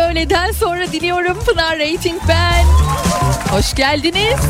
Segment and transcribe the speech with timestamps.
[0.00, 1.38] Öğleden sonra diliyorum.
[1.46, 2.64] Pınar Rating ben.
[3.50, 4.40] Hoş geldiniz.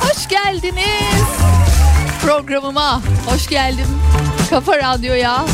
[0.00, 1.24] Hoş geldiniz.
[2.22, 3.86] Programıma hoş geldim.
[4.50, 5.44] Kafa Radyo'ya.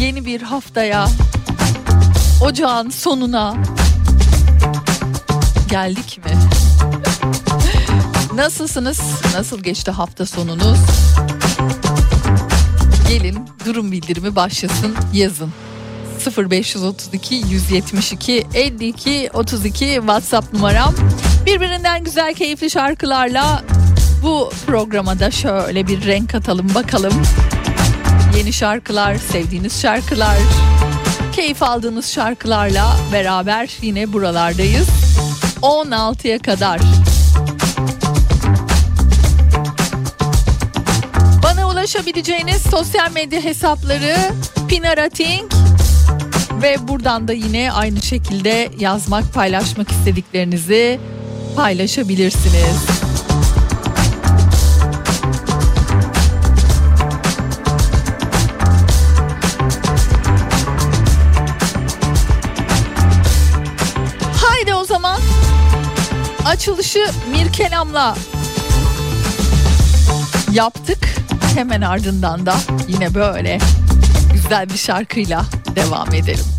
[0.00, 1.08] Yeni bir haftaya.
[2.40, 3.54] Ocağın sonuna.
[5.70, 6.32] Geldik mi?
[8.34, 9.00] Nasılsınız?
[9.34, 10.78] Nasıl geçti hafta sonunuz?
[13.08, 15.52] Gelin durum bildirimi başlasın yazın.
[16.20, 20.94] 0532 172 52 32 WhatsApp numaram.
[21.46, 23.64] Birbirinden güzel keyifli şarkılarla
[24.22, 27.22] bu programa da şöyle bir renk atalım bakalım.
[28.36, 30.36] Yeni şarkılar, sevdiğiniz şarkılar,
[31.32, 34.88] keyif aldığınız şarkılarla beraber yine buralardayız.
[35.62, 36.80] 16'ya kadar.
[41.42, 44.16] Bana ulaşabileceğiniz sosyal medya hesapları
[44.68, 45.55] Pinarating
[46.62, 51.00] ve buradan da yine aynı şekilde yazmak, paylaşmak istediklerinizi
[51.56, 52.86] paylaşabilirsiniz.
[64.42, 65.20] Haydi o zaman
[66.46, 68.16] açılışı Mirkelam'la
[70.52, 70.98] yaptık.
[71.54, 72.56] Hemen ardından da
[72.88, 73.58] yine böyle
[74.32, 75.44] güzel bir şarkıyla
[75.76, 76.55] devam edelim.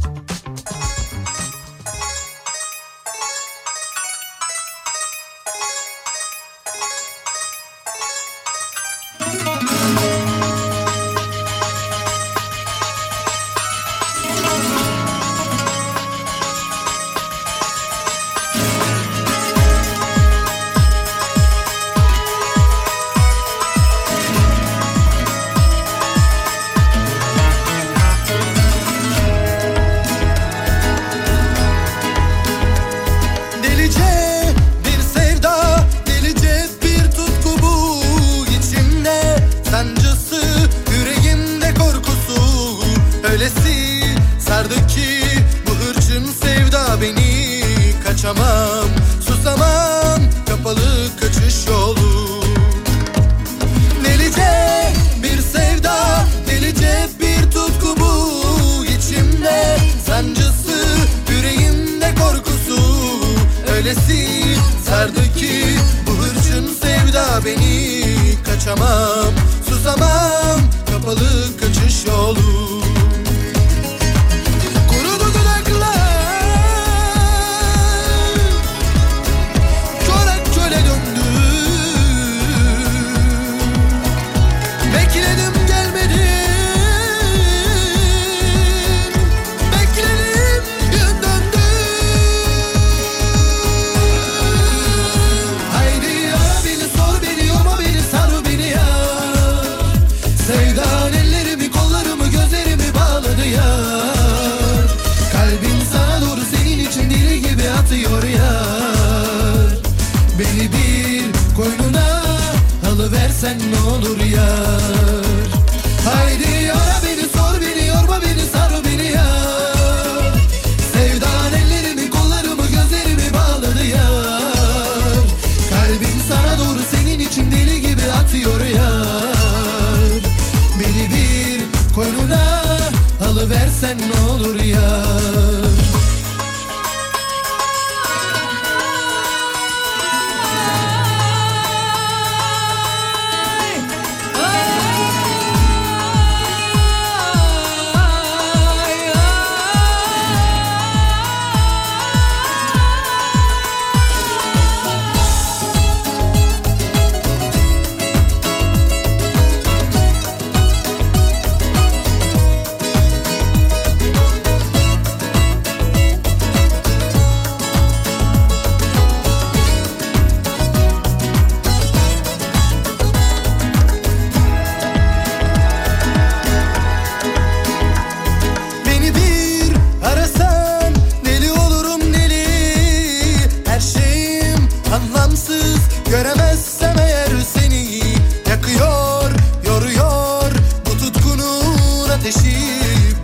[192.27, 192.57] ateşi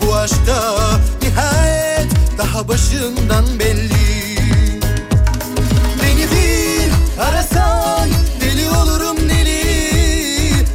[0.02, 0.76] bu aşkta.
[1.22, 2.08] Nihayet
[2.38, 4.38] daha başından belli.
[6.04, 8.10] Beni bir arasan
[8.42, 9.64] deli olurum deli.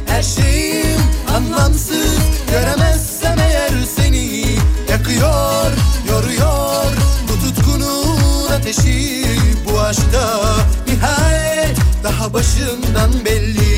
[0.05, 1.01] Her şeyim
[1.35, 2.17] anlamsız
[2.51, 4.45] göremezsem eğer seni.
[4.89, 5.71] Yakıyor,
[6.09, 6.85] yoruyor
[7.29, 9.25] bu tutkunun ateşi
[9.65, 10.39] bu aşkta.
[10.87, 13.68] Nihayet daha başından belli.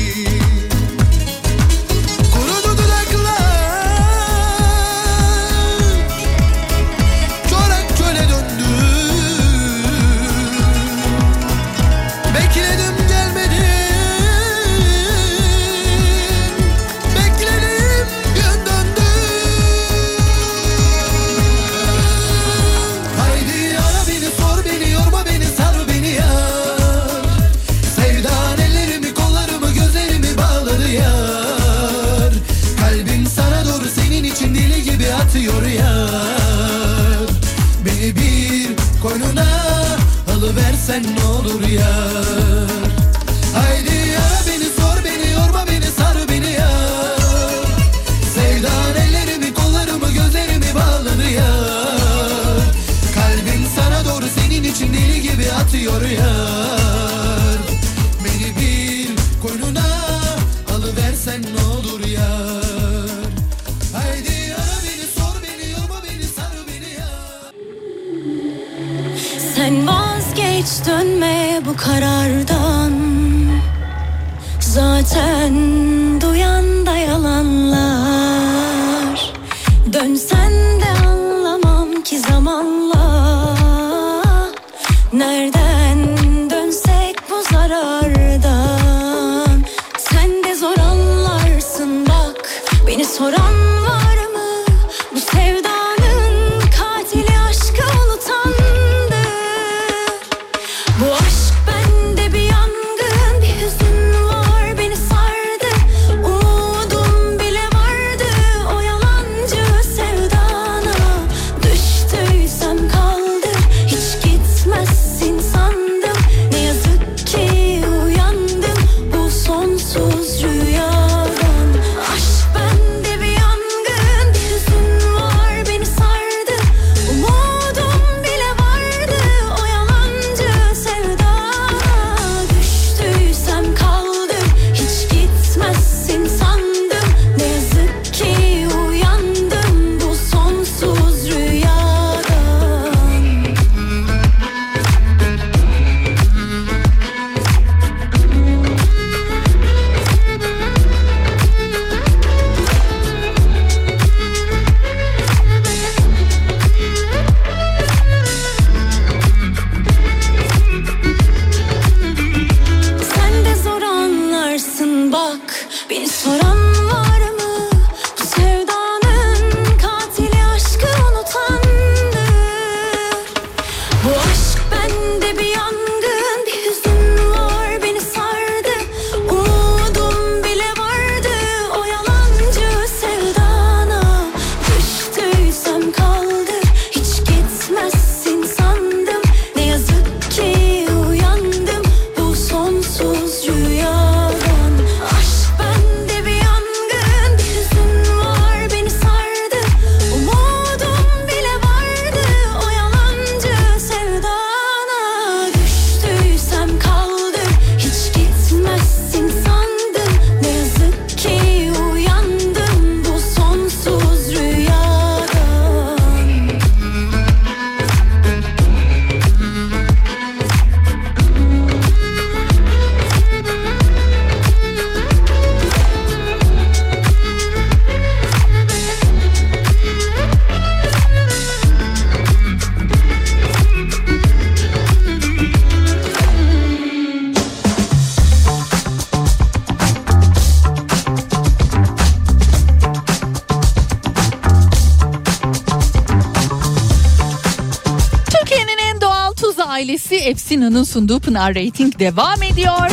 [250.92, 252.90] Sunduğu Pınar Rating devam ediyor.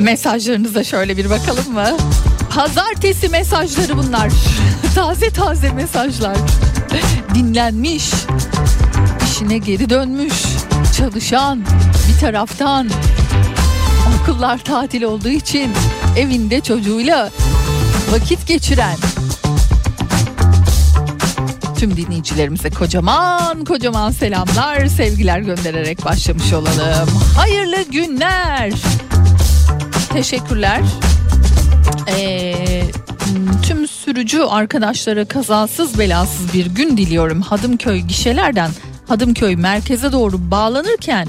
[0.00, 1.96] Mesajlarınıza şöyle bir bakalım mı?
[2.50, 4.32] Pazartesi mesajları bunlar.
[4.94, 6.36] taze taze mesajlar.
[7.34, 8.10] Dinlenmiş,
[9.24, 10.32] işine geri dönmüş,
[10.96, 11.64] çalışan
[12.08, 12.90] bir taraftan
[14.20, 15.70] okullar tatil olduğu için
[16.16, 17.30] evinde çocuğuyla
[18.12, 18.96] vakit geçiren
[21.82, 27.08] tüm dinleyicilerimize kocaman kocaman selamlar, sevgiler göndererek başlamış olalım.
[27.36, 28.72] Hayırlı günler.
[30.12, 30.80] Teşekkürler.
[32.08, 32.82] Ee,
[33.62, 37.40] tüm sürücü arkadaşlara kazasız belasız bir gün diliyorum.
[37.40, 38.70] Hadımköy gişelerden
[39.08, 41.28] Hadımköy merkeze doğru bağlanırken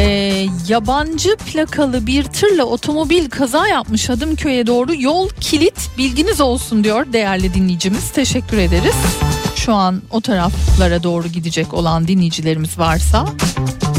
[0.00, 7.12] ee, yabancı plakalı bir tırla otomobil kaza yapmış Hadımköy'e doğru yol kilit bilginiz olsun diyor
[7.12, 8.94] değerli dinleyicimiz teşekkür ederiz.
[9.56, 13.26] Şu an o taraflara doğru gidecek olan dinleyicilerimiz varsa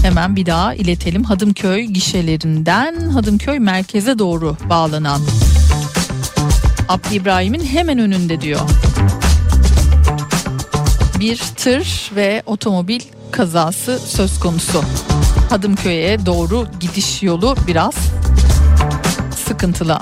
[0.01, 5.21] hemen bir daha iletelim Hadımköy gişelerinden Hadımköy merkeze doğru bağlanan
[6.89, 8.61] Abdi İbrahim'in hemen önünde diyor.
[11.19, 13.01] Bir tır ve otomobil
[13.31, 14.83] kazası söz konusu.
[15.49, 17.93] Hadımköy'e doğru gidiş yolu biraz
[19.47, 19.99] sıkıntılı.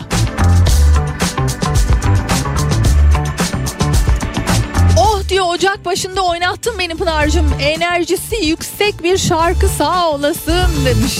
[4.98, 7.53] Oh diyor ocak başında oynattın beni Pınar'cığım.
[7.59, 11.19] Enerjisi yüksek bir şarkı sağ olasın demiş.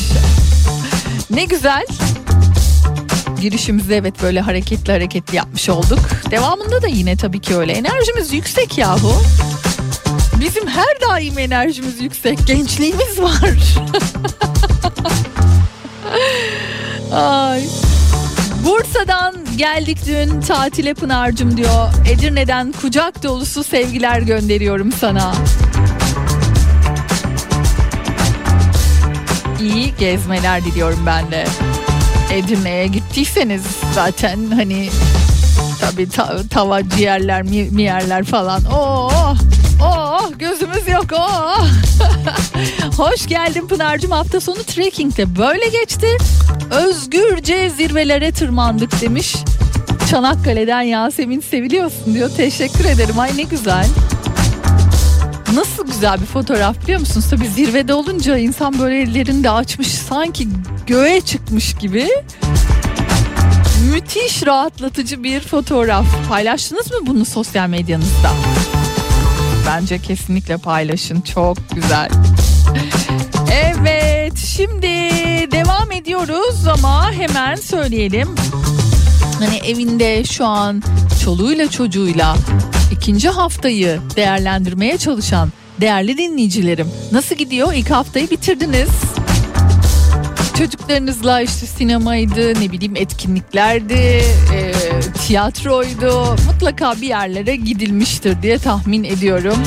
[1.30, 1.86] Ne güzel.
[3.42, 6.00] Girişimizi evet böyle hareketli hareketli yapmış olduk.
[6.32, 7.74] Devamında da yine tabii ki öyle.
[7.74, 9.14] Enerjimiz yüksek yahu.
[10.40, 12.48] Bizim her daim enerjimiz yüksek.
[12.48, 13.50] Gençliğimiz var.
[17.50, 17.64] Ay.
[18.66, 21.90] Bursa'dan geldik dün tatile Pınar'cım diyor.
[22.10, 25.34] Edirne'den kucak dolusu sevgiler gönderiyorum sana.
[29.62, 31.46] İyi gezmeler diliyorum ben de.
[32.34, 34.90] Edirne'ye gittiyseniz zaten hani
[35.82, 38.66] tabii ta- tava ciğerler mi, miyerler falan.
[38.66, 39.36] Oo, oh
[40.40, 41.06] gözümüz yok.
[41.14, 41.68] Oh.
[42.98, 46.08] Hoş geldin Pınar'cığım hafta sonu trekkingde böyle geçti.
[46.72, 49.36] Özgürce zirvelere tırmandık demiş.
[50.10, 52.30] Çanakkale'den Yasemin seviliyorsun diyor.
[52.38, 53.20] Teşekkür ederim.
[53.20, 53.86] Ay ne güzel.
[55.54, 57.26] Nasıl güzel bir fotoğraf biliyor musunuz?
[57.30, 60.48] Tabii zirvede olunca insan böyle ellerini de açmış sanki
[60.88, 62.10] göğe çıkmış gibi.
[63.92, 66.06] Müthiş rahatlatıcı bir fotoğraf.
[66.30, 68.32] Paylaştınız mı bunu sosyal medyanızda?
[69.68, 71.22] Bence kesinlikle paylaşın.
[71.22, 72.10] Çok güzel.
[73.54, 74.88] Evet şimdi
[75.52, 78.28] devam ediyoruz ama hemen söyleyelim.
[79.40, 80.84] Hani evinde şu an
[81.24, 82.36] çoluğuyla çocuğuyla
[82.92, 85.52] ikinci haftayı değerlendirmeye çalışan
[85.82, 87.74] değerli dinleyicilerim nasıl gidiyor?
[87.74, 88.90] İlk haftayı bitirdiniz.
[90.58, 94.24] Çocuklarınızla işte sinemaydı, ne bileyim etkinliklerdi,
[94.54, 96.36] e, tiyatroydu.
[96.46, 99.64] Mutlaka bir yerlere gidilmiştir diye tahmin ediyorum.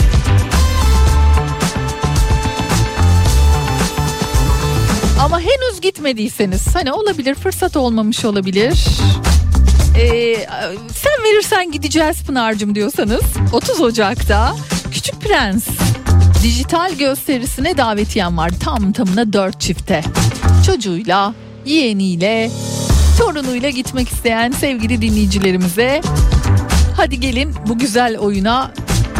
[5.21, 8.87] Ama henüz gitmediyseniz hani olabilir fırsat olmamış olabilir.
[9.99, 10.37] Ee,
[10.95, 13.23] sen verirsen gideceğiz Pınar'cığım diyorsanız
[13.53, 14.57] 30 Ocak'ta
[14.93, 15.69] Küçük Prens
[16.43, 20.03] dijital gösterisine davetiyem var tam tamına 4 çifte.
[20.67, 21.35] Çocuğuyla,
[21.67, 22.51] yeğeniyle,
[23.23, 26.01] torunuyla gitmek isteyen sevgili dinleyicilerimize
[26.97, 28.73] hadi gelin bu güzel oyuna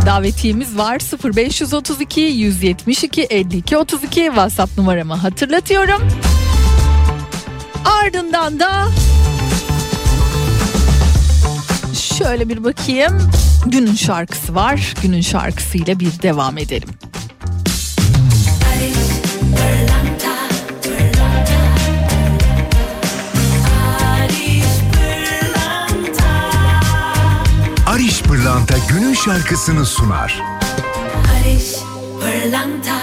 [0.07, 1.01] davetiyemiz var
[1.37, 6.03] 0532 172 52 32 WhatsApp numaramı hatırlatıyorum.
[8.03, 8.89] Ardından da
[12.19, 13.31] şöyle bir bakayım.
[13.67, 14.95] Günün şarkısı var.
[15.03, 16.89] Günün şarkısıyla bir devam edelim.
[18.73, 19.82] Ariş
[28.43, 30.43] Pırlanta günün şarkısını sunar.
[31.15, 31.77] Barış
[32.21, 32.99] Pırlanta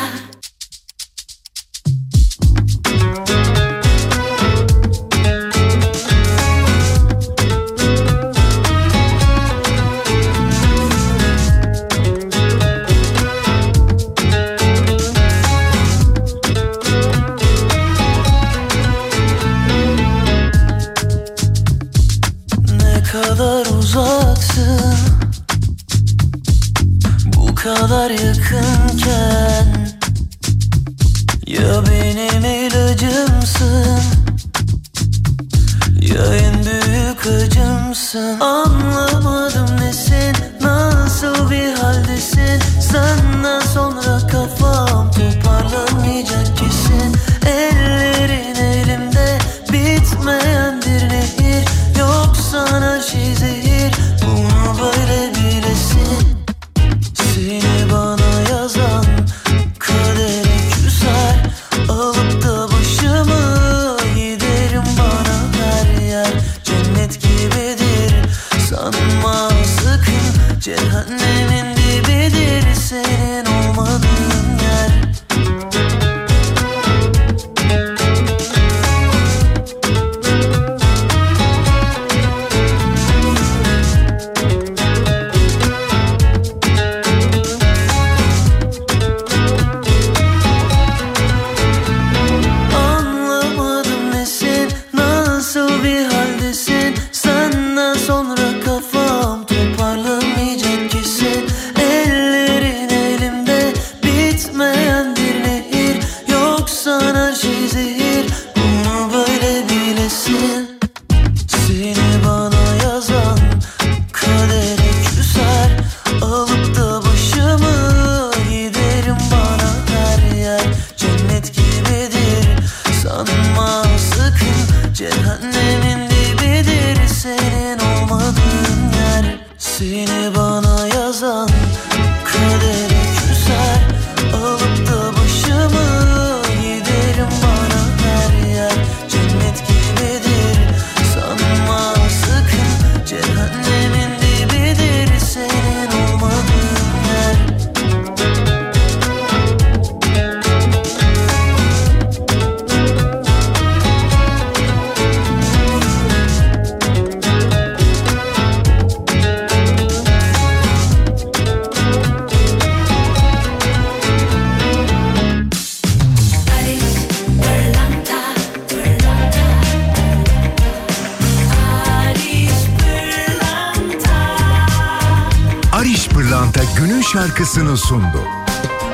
[176.29, 178.23] Pırlanta günün şarkısını sundu.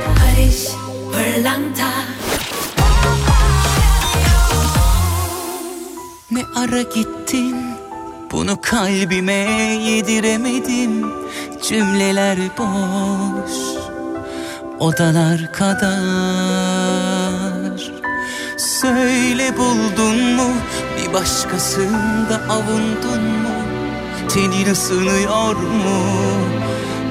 [0.07, 0.67] Barış
[1.11, 1.87] Pırlanta.
[6.31, 7.55] Ne ara gittin?
[8.31, 9.33] Bunu kalbime
[9.83, 11.05] yediremedim.
[11.63, 13.51] Cümleler boş
[14.79, 15.91] odalar kadar.
[18.57, 20.53] Söyle buldun mu?
[20.97, 23.55] Bir başkasında avundun mu?
[24.29, 26.44] Tenin ısınıyor mu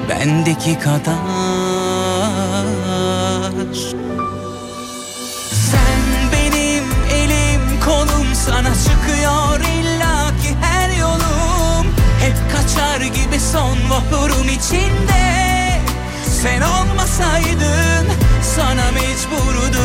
[0.09, 1.15] bendeki kadar.
[5.71, 11.87] Sen benim elim kolum sana çıkıyor illaki her yolum.
[12.19, 15.25] Hep kaçar gibi son vapurum içinde.
[16.41, 18.07] Sen olmasaydın
[18.55, 19.75] sana mecburdum.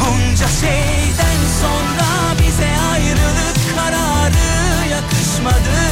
[0.00, 5.91] Bunca şeyden sonra bize ayrılık kararı yakışmadı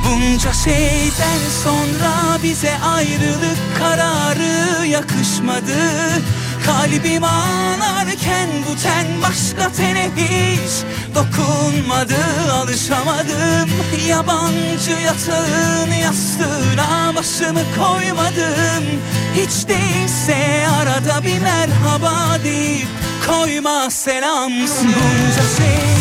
[0.04, 5.80] Bunca şeyden sonra bize ayrılık kararı yakışmadı.
[6.66, 10.72] Kalbim ağlarken bu ten başka tene hiç
[11.14, 12.16] dokunmadı.
[12.52, 13.68] Alışamadım
[14.08, 18.84] yabancı yatağın yastığına başımı koymadım
[19.34, 22.88] Hiç değilse arada bir merhaba deyip
[23.26, 25.91] koyma selamsız Bunca şeyden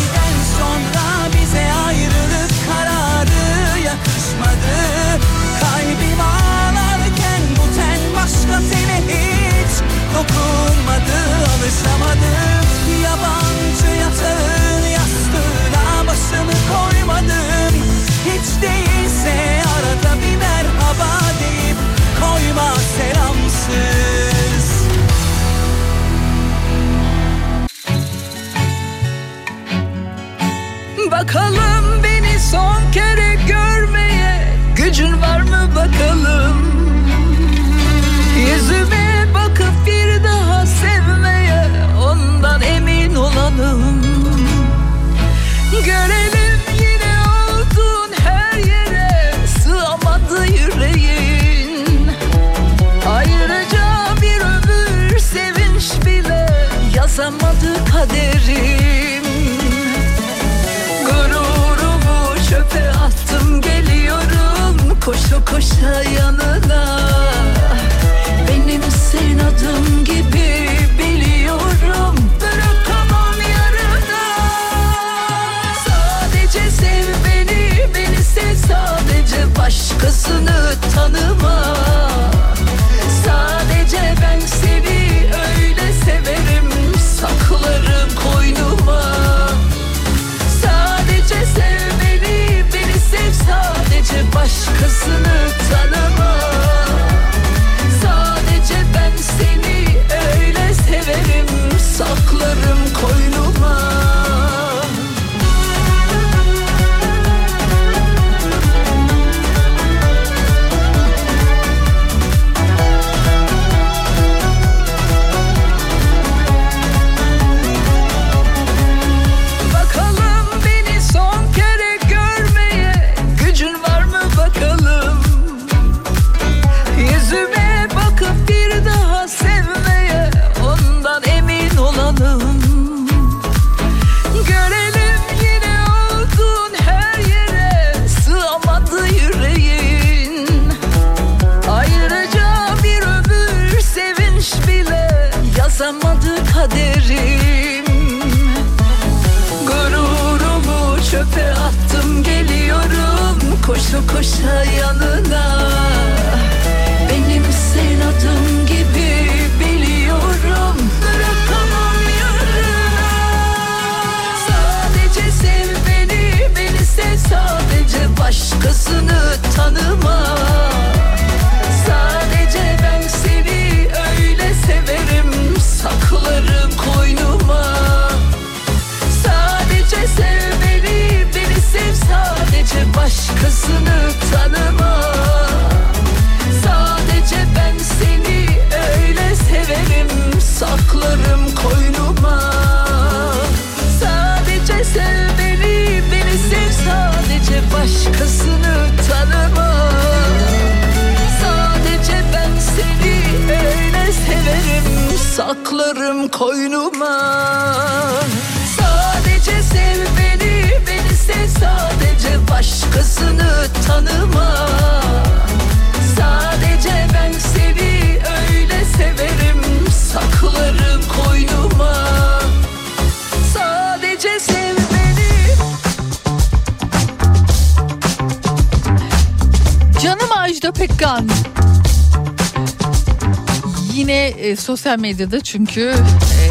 [234.38, 235.94] e, sosyal medyada çünkü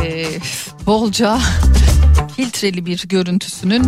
[0.04, 0.26] e,
[0.86, 1.40] bolca
[2.36, 3.86] filtreli bir görüntüsünün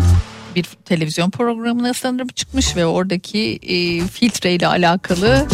[0.56, 5.48] bir televizyon programına sanırım çıkmış ve oradaki e, filtreyle alakalı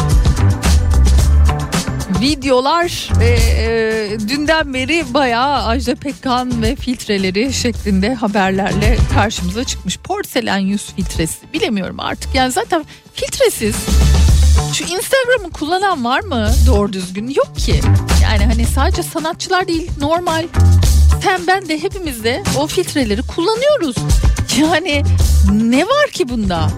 [2.22, 9.98] videolar ve e, dünden beri bayağı Ajda Pekkan ve filtreleri şeklinde haberlerle karşımıza çıkmış.
[9.98, 11.38] Porselen yüz filtresi.
[11.54, 12.36] Bilemiyorum artık.
[12.36, 13.76] Yani zaten filtresiz
[14.74, 17.28] şu Instagram'ı kullanan var mı doğru düzgün?
[17.28, 17.82] Yok ki.
[18.24, 20.46] Yani hani sadece sanatçılar değil normal
[21.24, 23.96] sen ben de hepimiz de o filtreleri kullanıyoruz.
[24.60, 25.04] Yani
[25.52, 26.70] ne var ki bunda?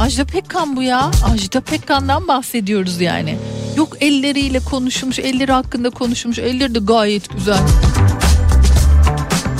[0.00, 1.10] Ajda Pekkan bu ya.
[1.32, 3.38] Ajda Pekkan'dan bahsediyoruz yani.
[3.76, 6.38] Yok elleriyle konuşmuş, elleri hakkında konuşmuş.
[6.38, 7.58] Elleri de gayet güzel.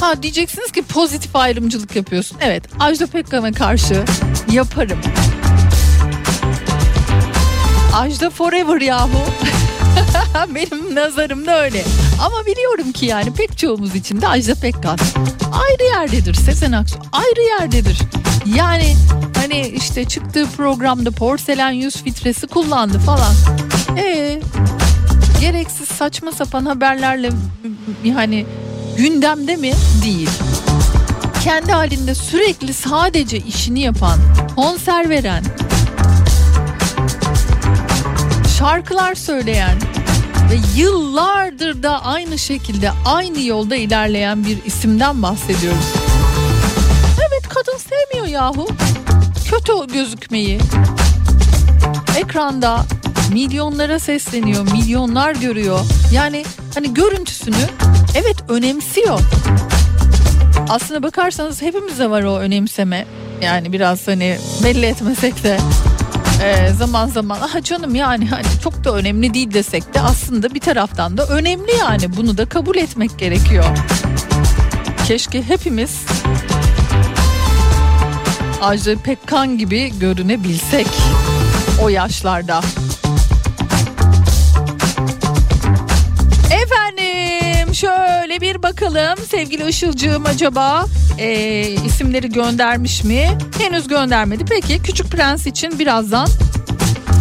[0.00, 2.38] Ha diyeceksiniz ki pozitif ayrımcılık yapıyorsun.
[2.40, 4.04] Evet Ajda Pekkan'a karşı
[4.52, 4.98] yaparım.
[7.96, 9.18] Ajda Forever yahu.
[10.54, 11.84] Benim nazarımda öyle.
[12.20, 14.98] Ama biliyorum ki yani pek çoğumuz için de Ajda Pekkan
[15.52, 16.34] ayrı yerdedir.
[16.34, 17.98] Sezen Aksu ayrı yerdedir.
[18.56, 18.96] Yani
[19.36, 23.32] hani işte çıktığı programda porselen yüz filtresi kullandı falan.
[23.98, 24.40] Ee,
[25.40, 27.30] gereksiz saçma sapan haberlerle
[28.14, 28.46] hani
[28.96, 29.72] gündemde mi?
[30.04, 30.30] Değil.
[31.44, 34.18] Kendi halinde sürekli sadece işini yapan,
[34.56, 35.44] konser veren,
[38.58, 39.78] şarkılar söyleyen
[40.50, 45.86] ve yıllardır da aynı şekilde aynı yolda ilerleyen bir isimden bahsediyoruz.
[47.18, 48.68] Evet kadın sevmiyor yahu.
[49.50, 50.58] Kötü gözükmeyi.
[52.18, 52.84] Ekranda
[53.32, 55.80] milyonlara sesleniyor, milyonlar görüyor.
[56.12, 57.66] Yani hani görüntüsünü
[58.14, 59.20] evet önemsiyor.
[60.68, 63.06] Aslına bakarsanız hepimizde var o önemseme.
[63.42, 65.58] Yani biraz hani belli etmesek de
[66.42, 70.60] e, zaman zaman ah canım yani hani çok da önemli değil desek de aslında bir
[70.60, 73.64] taraftan da önemli yani bunu da kabul etmek gerekiyor.
[75.06, 76.06] Keşke hepimiz
[78.62, 80.86] Ajda Pekkan gibi görünebilsek
[81.82, 82.60] o yaşlarda.
[88.40, 90.86] Şöyle bir bakalım sevgili Işılcığım acaba
[91.18, 93.38] e, isimleri göndermiş mi?
[93.58, 94.44] Henüz göndermedi.
[94.48, 96.28] Peki Küçük Prens için birazdan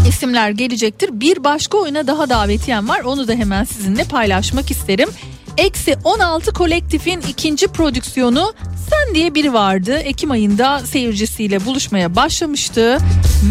[0.10, 1.10] isimler gelecektir.
[1.12, 3.00] Bir başka oyuna daha davetiyem var.
[3.00, 5.10] Onu da hemen sizinle paylaşmak isterim.
[5.58, 8.54] Eksi 16 kolektifin ikinci prodüksiyonu
[8.90, 9.98] Sen diye biri vardı.
[9.98, 12.98] Ekim ayında seyircisiyle buluşmaya başlamıştı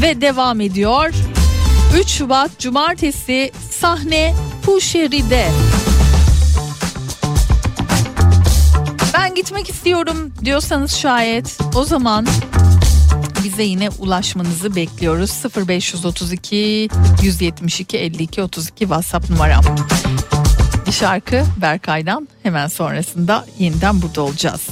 [0.02, 1.14] ve devam ediyor.
[2.00, 5.73] 3 Şubat Cumartesi sahne Puşeri'de.
[9.14, 12.26] Ben gitmek istiyorum diyorsanız şayet o zaman
[13.44, 15.42] bize yine ulaşmanızı bekliyoruz.
[15.68, 16.88] 0532
[17.22, 19.64] 172 52 32 WhatsApp numaram.
[20.86, 24.68] Bir şarkı Berkay'dan hemen sonrasında yeniden burada olacağız.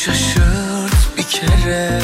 [0.00, 2.00] Şaşırt bir kere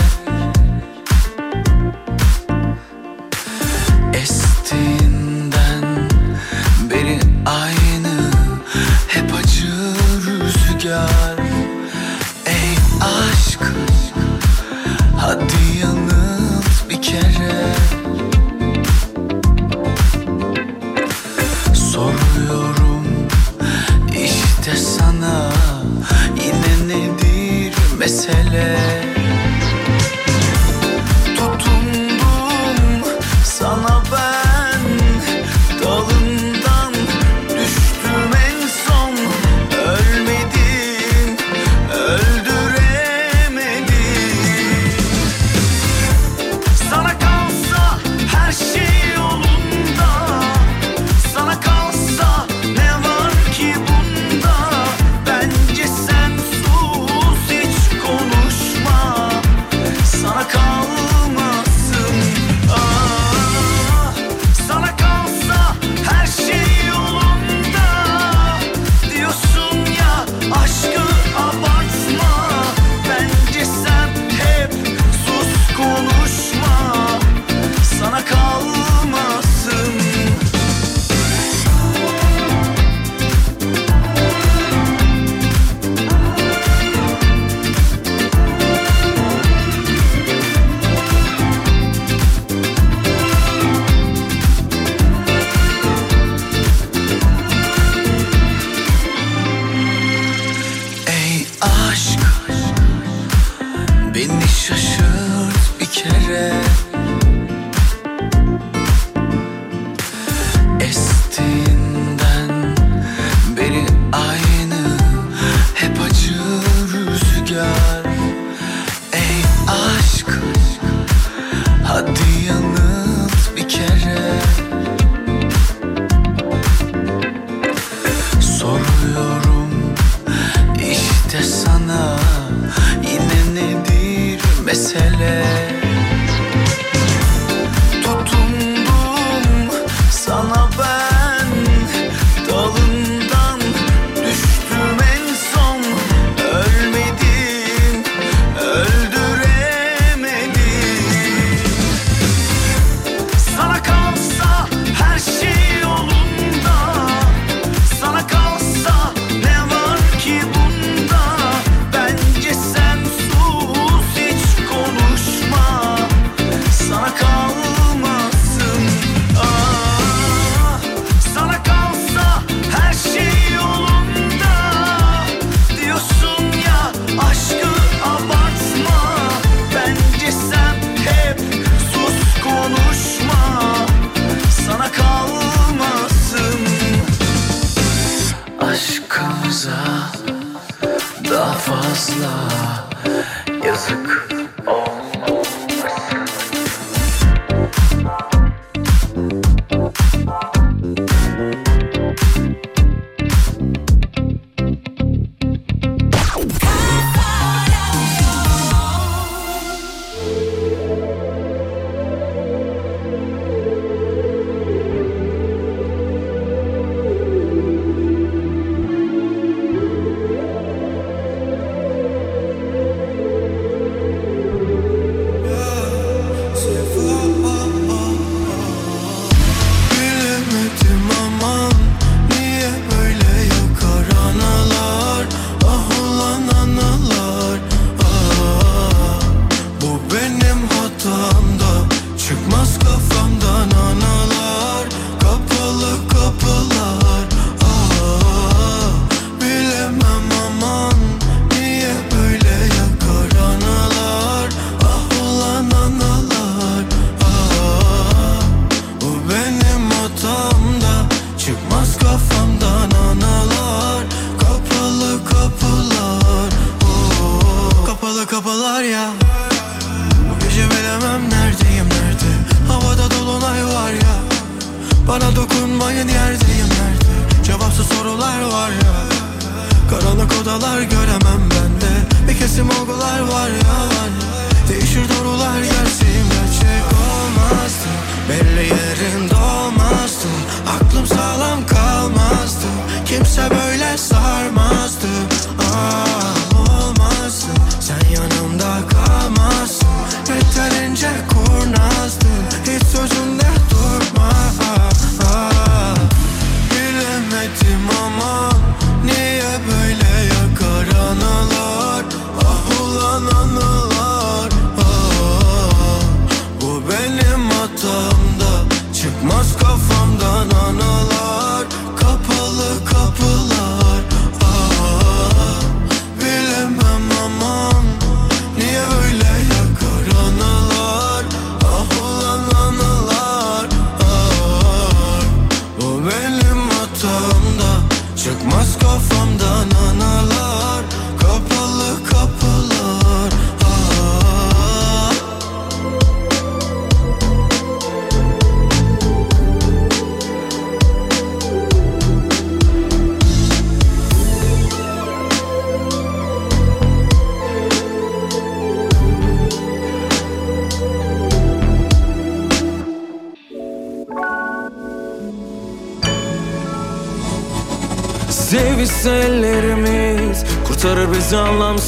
[28.50, 29.15] mesele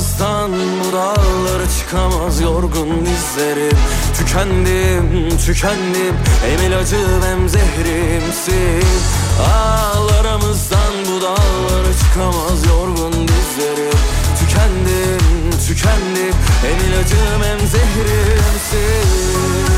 [0.00, 3.78] Ağlarımızdan bu dağlara çıkamaz yorgun dizlerim.
[4.18, 8.84] Tükendim, tükendim Hem ilacım hem zehrimsin.
[9.54, 13.98] Ağlarımızdan bu dağlara çıkamaz yorgun dizlerim.
[14.38, 19.69] Tükendim, tükendim Hem ilacım hem zehrimsin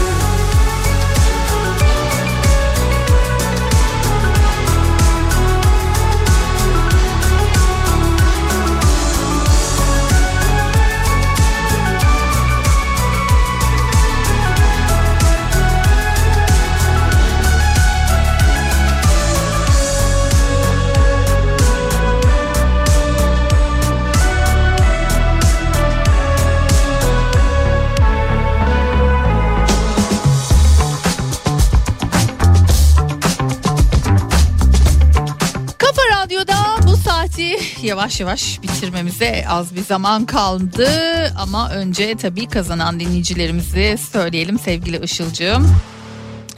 [37.32, 40.88] saati yavaş yavaş bitirmemize az bir zaman kaldı.
[41.38, 45.74] Ama önce tabii kazanan dinleyicilerimizi söyleyelim sevgili Işıl'cığım.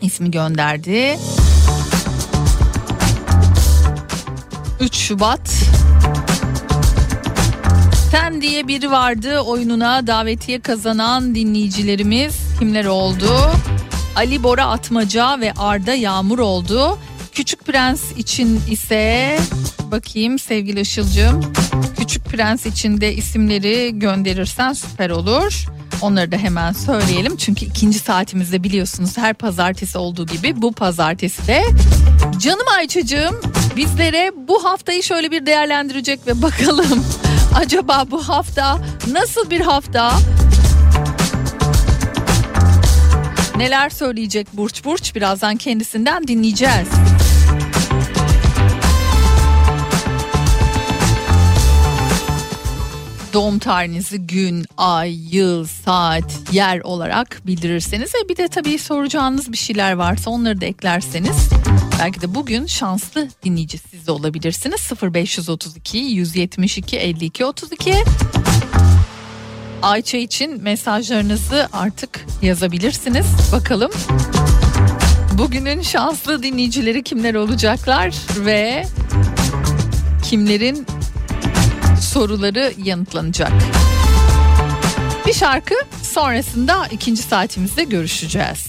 [0.03, 1.19] ismi gönderdi.
[4.81, 5.55] 3 Şubat
[8.11, 13.31] Sen diye biri vardı oyununa davetiye kazanan dinleyicilerimiz kimler oldu?
[14.17, 16.99] Ali Bora Atmaca ve Arda Yağmur oldu.
[17.33, 19.39] Küçük Prens için ise
[19.91, 21.53] bakayım sevgili Işıl'cığım.
[21.99, 25.65] Küçük Prens için de isimleri gönderirsen süper olur.
[26.03, 27.37] Onları da hemen söyleyelim.
[27.37, 31.65] Çünkü ikinci saatimizde biliyorsunuz her pazartesi olduğu gibi bu pazartesi de
[32.39, 33.41] Canım Ayça'cığım
[33.77, 37.05] bizlere bu haftayı şöyle bir değerlendirecek ve bakalım
[37.55, 38.79] acaba bu hafta
[39.13, 40.13] nasıl bir hafta?
[43.57, 46.89] Neler söyleyecek Burç Burç birazdan kendisinden dinleyeceğiz.
[53.35, 59.57] Doğum tarihinizi gün, ay, yıl, saat, yer olarak bildirirseniz ve bir de tabii soracağınız bir
[59.57, 61.49] şeyler varsa onları da eklerseniz
[62.01, 64.91] belki de bugün şanslı dinleyici siz de olabilirsiniz.
[65.03, 67.95] 0532 172 52 32
[69.83, 73.27] Ayça için mesajlarınızı artık yazabilirsiniz.
[73.53, 73.91] Bakalım
[75.39, 78.85] bugünün şanslı dinleyicileri kimler olacaklar ve
[80.23, 80.87] kimlerin
[82.15, 83.53] soruları yanıtlanacak.
[85.27, 88.67] Bir şarkı sonrasında ikinci saatimizde görüşeceğiz.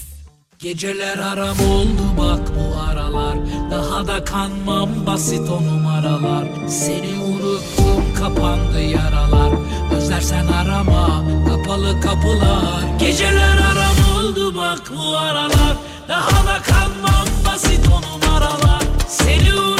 [0.58, 3.38] Geceler aram oldu bak bu aralar.
[3.70, 6.44] Daha da kanmam basit o numaralar.
[6.68, 9.52] Seni unuttum kapandı yaralar.
[9.96, 12.98] Özlersen arama kapalı kapılar.
[12.98, 15.76] Geceler aram oldu bak bu aralar.
[16.08, 18.82] Daha da kanmam basit o numaralar.
[19.08, 19.75] Seni unuttum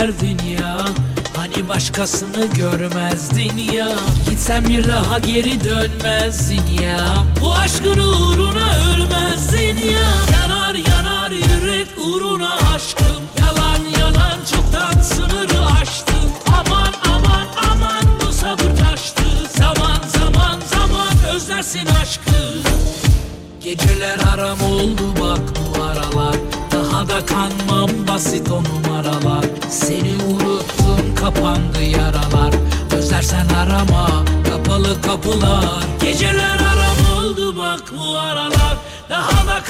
[0.00, 0.76] söylerdin ya.
[1.36, 3.88] Hani başkasını görmezdin ya.
[4.30, 7.24] Gitsen bir daha geri dönmezdin ya.
[7.40, 10.10] Bu aşkın uğruna ölmezdin ya.
[10.32, 13.22] Yanar yanar yürek uğruna aşkım.
[13.40, 16.30] Yalan yalan çoktan sınırı aştım.
[16.46, 19.22] Aman aman aman bu sabır taştı.
[19.58, 22.30] Zaman zaman zaman özlersin aşkı.
[23.64, 26.39] Geceler aram oldu bak bu aralar
[27.00, 29.44] Daha da kanmam basit o numaralar.
[29.70, 32.54] Seni unuttum kapandı yaralar.
[32.96, 35.84] Özlersen arama kapalı kapılar.
[36.00, 38.76] Geceler aram oldu bak bu aralar.
[39.08, 39.62] Daha da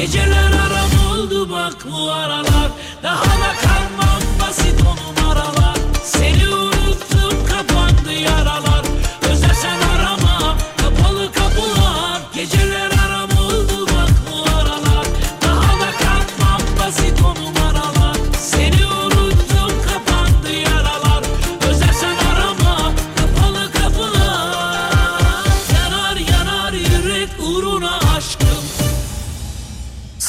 [0.00, 2.70] Geceler aram oldu bak bu aralar.
[3.02, 3.69] Daha da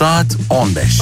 [0.01, 0.99] Saat 15.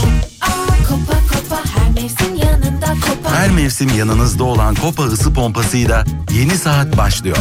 [0.88, 6.98] Kopa kopa her mevsim yanında kopa Her mevsim yanınızda olan Kopa ısı pompasıyla yeni saat
[6.98, 7.38] başlıyor.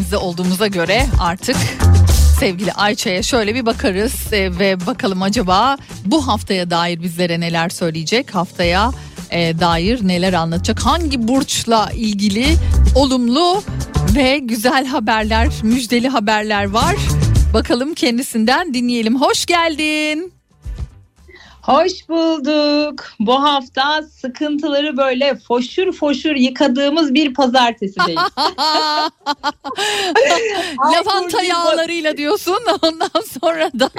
[0.00, 1.56] Saatimizde olduğumuza göre artık
[2.38, 8.34] sevgili Ayça'ya şöyle bir bakarız e, ve bakalım acaba bu haftaya dair bizlere neler söyleyecek
[8.34, 8.90] haftaya
[9.30, 12.46] e, dair neler anlatacak hangi burçla ilgili
[12.94, 13.62] olumlu
[14.14, 16.96] ve güzel haberler müjdeli haberler var
[17.54, 20.39] bakalım kendisinden dinleyelim hoş geldin.
[21.62, 23.04] Hoş bulduk.
[23.20, 28.20] Bu hafta sıkıntıları böyle foşur foşur yıkadığımız bir pazartesideyiz.
[30.94, 33.90] Lavanta yağlarıyla diyorsun ondan sonra da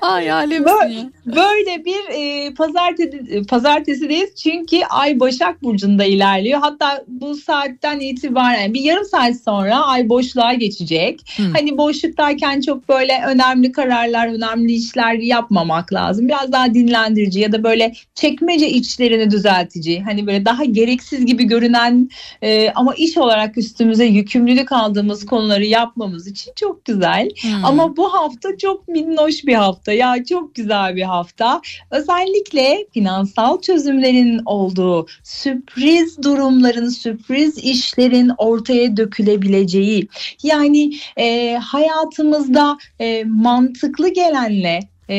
[0.00, 1.10] ay alemsin Böyle, ya.
[1.26, 6.60] böyle bir e, pazartesi, pazartesideyiz çünkü Ay Başak Burcu'nda ilerliyor.
[6.60, 11.20] Hatta bu saatten itibaren bir yarım saat sonra Ay boşluğa geçecek.
[11.36, 11.52] Hmm.
[11.52, 16.28] Hani boşluktayken çok böyle önemli kararlar, önemli işler yapmamak lazım.
[16.28, 20.02] Biraz daha dinlendirici ya da böyle çekmece içlerini düzeltici.
[20.02, 22.10] Hani böyle daha gereksiz gibi görünen
[22.42, 27.28] e, ama iş olarak üstümüze yükümlülük aldığımız konuları yapmamız için çok güzel.
[27.40, 27.64] Hmm.
[27.64, 31.60] Ama bu hafta çok minnoş bir hafta ya çok güzel bir hafta.
[31.90, 40.08] Özellikle finansal çözümlerin olduğu, sürpriz durumların, sürpriz işlerin ortaya dökülebileceği.
[40.42, 44.80] Yani e, hayatımızda e, mantıklı gelenle
[45.10, 45.14] e,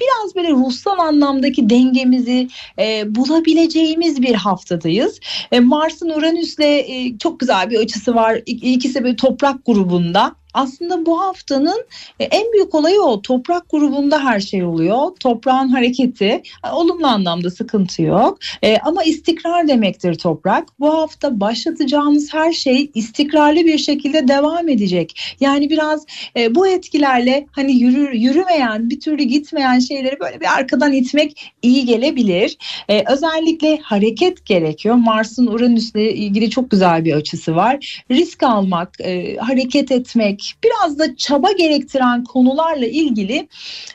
[0.00, 5.20] biraz böyle ruhsal anlamdaki dengemizi e, bulabileceğimiz bir haftadayız.
[5.52, 8.42] E, Mars'ın Uranüs'le e, çok güzel bir açısı var.
[8.46, 10.39] İkisi böyle toprak grubunda.
[10.54, 11.84] Aslında bu haftanın
[12.20, 13.22] e, en büyük olayı o.
[13.22, 15.16] Toprak grubunda her şey oluyor.
[15.20, 16.42] Toprağın hareketi.
[16.66, 18.38] e, Olumlu anlamda sıkıntı yok.
[18.62, 20.80] E, ama istikrar demektir toprak.
[20.80, 25.36] Bu hafta başlatacağınız her şey istikrarlı bir şekilde devam edecek.
[25.40, 30.92] Yani biraz e, bu etkilerle hani yürür, yürümeyen, bir türlü gitmeyen şeyleri böyle bir arkadan
[30.92, 32.56] itmek iyi gelebilir.
[32.88, 34.94] E, özellikle hareket gerekiyor.
[34.94, 38.02] Mars'ın Uranüs'le ilgili çok güzel bir açısı var.
[38.10, 43.48] Risk almak, e, hareket etmek, biraz da çaba gerektiren konularla ilgili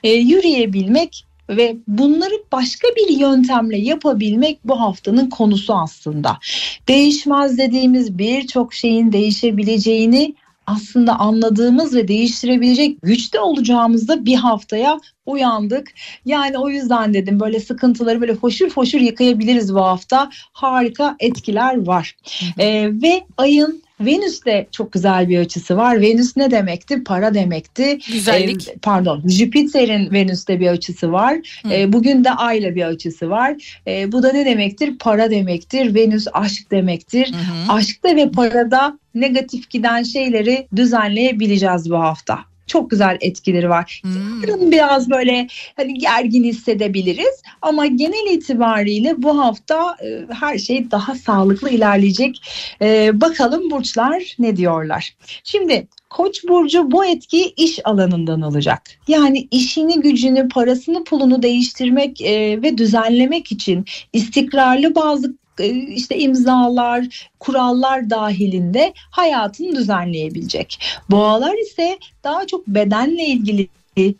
[0.04, 6.38] e, yürüyebilmek ve bunları başka bir yöntemle yapabilmek bu haftanın konusu aslında.
[6.88, 10.36] Değişmez dediğimiz birçok şeyin değişebileceğini
[10.68, 15.88] aslında anladığımız ve değiştirebilecek güçte olacağımızda bir haftaya uyandık.
[16.26, 20.30] Yani o yüzden dedim böyle sıkıntıları böyle foşur foşur yıkayabiliriz bu hafta.
[20.54, 22.16] Harika etkiler var.
[22.60, 26.02] Ee, ve ayın Venüs'te çok güzel bir açısı var.
[26.02, 27.04] Venüs ne demekti?
[27.04, 28.00] Para demekti.
[28.12, 28.68] Güzellik.
[28.68, 31.60] Ee, pardon, Jüpiter'in Venüs'te bir açısı var.
[31.64, 31.74] Hı.
[31.74, 33.80] Ee, bugün de Ay'la bir açısı var.
[33.88, 34.98] Ee, bu da ne demektir?
[35.00, 35.96] Para demektir.
[35.96, 37.34] Venüs aşk demektir.
[37.34, 37.74] Hı hı.
[37.74, 42.39] Aşkta ve parada negatif giden şeyleri düzenleyebileceğiz bu hafta.
[42.68, 44.01] Çok güzel etkileri var.
[44.03, 44.72] Hmm.
[44.72, 51.70] Biraz böyle hani gergin hissedebiliriz ama genel itibariyle bu hafta e, her şey daha sağlıklı
[51.70, 52.41] ilerleyecek.
[52.82, 55.16] E, bakalım burçlar ne diyorlar.
[55.43, 58.82] Şimdi Koç burcu bu etkiyi iş alanından alacak.
[59.07, 65.36] Yani işini, gücünü, parasını, pulunu değiştirmek e, ve düzenlemek için istikrarlı bazı
[65.89, 70.80] işte imzalar, kurallar dahilinde hayatını düzenleyebilecek.
[71.10, 73.68] Boğalar ise daha çok bedenle ilgili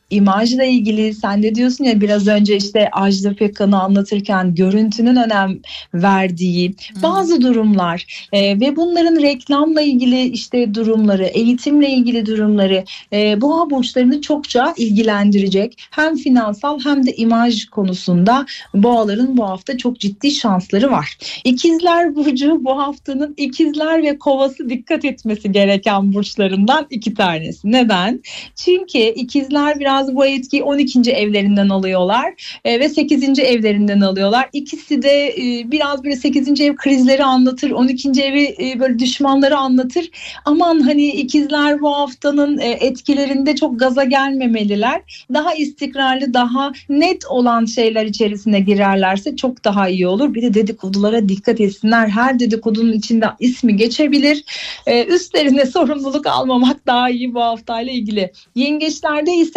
[0.10, 5.60] imajla ilgili sen de diyorsun ya biraz önce işte Ajda Pekkan'ı anlatırken görüntünün önem
[5.94, 13.70] verdiği bazı durumlar e, ve bunların reklamla ilgili işte durumları, eğitimle ilgili durumları e, boğa
[13.70, 15.78] burçlarını çokça ilgilendirecek.
[15.92, 21.18] Hem finansal hem de imaj konusunda boğaların bu hafta çok ciddi şansları var.
[21.44, 27.72] İkizler burcu bu haftanın ikizler ve kovası dikkat etmesi gereken burçlarından iki tanesi.
[27.72, 28.22] Neden?
[28.56, 31.12] Çünkü ikizler biraz bu etkiyi 12.
[31.12, 33.40] evlerinden alıyorlar e, ve 8.
[33.40, 34.50] evlerinden alıyorlar.
[34.54, 36.62] İkisi de e, biraz böyle 8.
[36.62, 38.10] ev krizleri anlatır, 12.
[38.22, 40.10] evi e, böyle düşmanları anlatır.
[40.46, 45.26] Aman hani ikizler bu haftanın e, etkilerinde çok gaza gelmemeliler.
[45.34, 50.34] Daha istikrarlı, daha net olan şeyler içerisine girerlerse çok daha iyi olur.
[50.34, 52.08] Bir de dedikodulara dikkat etsinler.
[52.08, 54.44] Her dedikodunun içinde ismi geçebilir.
[54.88, 58.32] E, üstlerine sorumluluk almamak daha iyi bu haftayla ilgili.
[58.56, 59.55] Yengeçlerde ise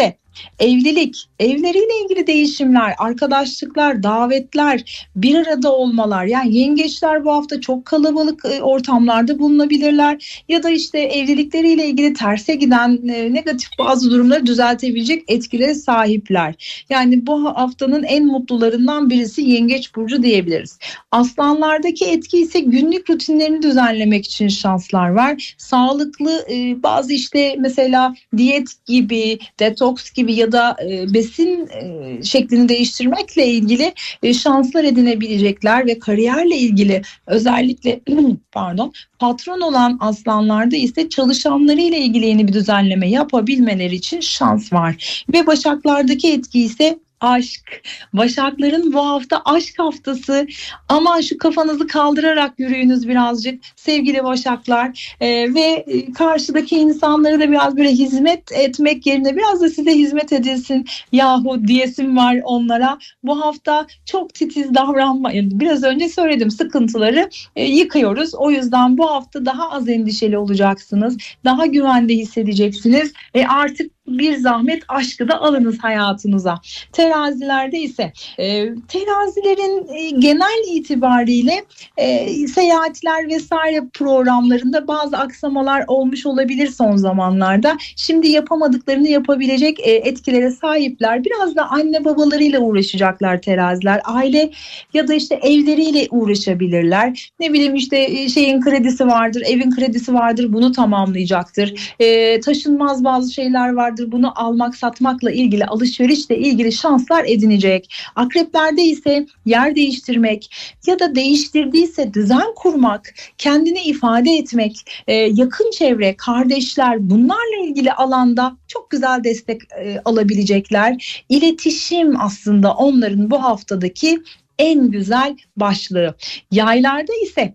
[0.59, 6.25] Evlilik, evleriyle ilgili değişimler, arkadaşlıklar, davetler, bir arada olmalar.
[6.25, 10.45] Yani yengeçler bu hafta çok kalabalık e, ortamlarda bulunabilirler.
[10.49, 16.85] Ya da işte evlilikleriyle ilgili terse giden e, negatif bazı durumları düzeltebilecek etkilere sahipler.
[16.91, 20.79] Yani bu haftanın en mutlularından birisi yengeç burcu diyebiliriz.
[21.11, 25.55] Aslanlardaki etki ise günlük rutinlerini düzenlemek için şanslar var.
[25.59, 32.69] Sağlıklı e, bazı işte mesela diyet gibi, detoks gibi ya da e, besin e, şeklini
[32.69, 38.01] değiştirmekle ilgili e, şanslar edinebilecekler ve kariyerle ilgili özellikle
[38.53, 45.25] pardon patron olan aslanlarda ise çalışanlarıyla ilgili yeni bir düzenleme yapabilmeleri için şans var.
[45.33, 47.83] Ve başaklardaki etki ise aşk.
[48.13, 50.47] Başakların bu hafta aşk haftası.
[50.89, 55.17] Aman şu kafanızı kaldırarak yürüyünüz birazcık sevgili başaklar.
[55.21, 60.33] Ee, ve e, karşıdaki insanlara da biraz böyle hizmet etmek yerine biraz da size hizmet
[60.33, 62.99] edilsin yahu diyesim var onlara.
[63.23, 65.61] Bu hafta çok titiz davranmayın.
[65.61, 68.35] Biraz önce söyledim sıkıntıları e, yıkıyoruz.
[68.35, 71.17] O yüzden bu hafta daha az endişeli olacaksınız.
[71.45, 73.13] Daha güvende hissedeceksiniz.
[73.35, 76.61] E artık bir zahmet aşkı da alınız hayatınıza.
[76.93, 81.65] Terazilerde ise e, terazilerin e, genel itibariyle
[81.97, 87.77] e, seyahatler vesaire programlarında bazı aksamalar olmuş olabilir son zamanlarda.
[87.97, 91.25] Şimdi yapamadıklarını yapabilecek e, etkilere sahipler.
[91.25, 94.01] Biraz da anne babalarıyla uğraşacaklar teraziler.
[94.05, 94.51] Aile
[94.95, 97.31] ya da işte evleriyle uğraşabilirler.
[97.41, 101.95] Ne bileyim işte e, şeyin kredisi vardır, evin kredisi vardır bunu tamamlayacaktır.
[102.01, 107.91] E, taşınmaz bazı şeyler vardır yıllardır bunu almak satmakla ilgili alışverişle ilgili şanslar edinecek.
[108.17, 110.51] Akreplerde ise yer değiştirmek
[110.87, 114.77] ya da değiştirdiyse düzen kurmak, kendini ifade etmek,
[115.07, 121.25] e, yakın çevre, kardeşler bunlarla ilgili alanda çok güzel destek e, alabilecekler.
[121.29, 124.23] İletişim aslında onların bu haftadaki
[124.59, 126.15] en güzel başlığı.
[126.51, 127.55] Yaylarda ise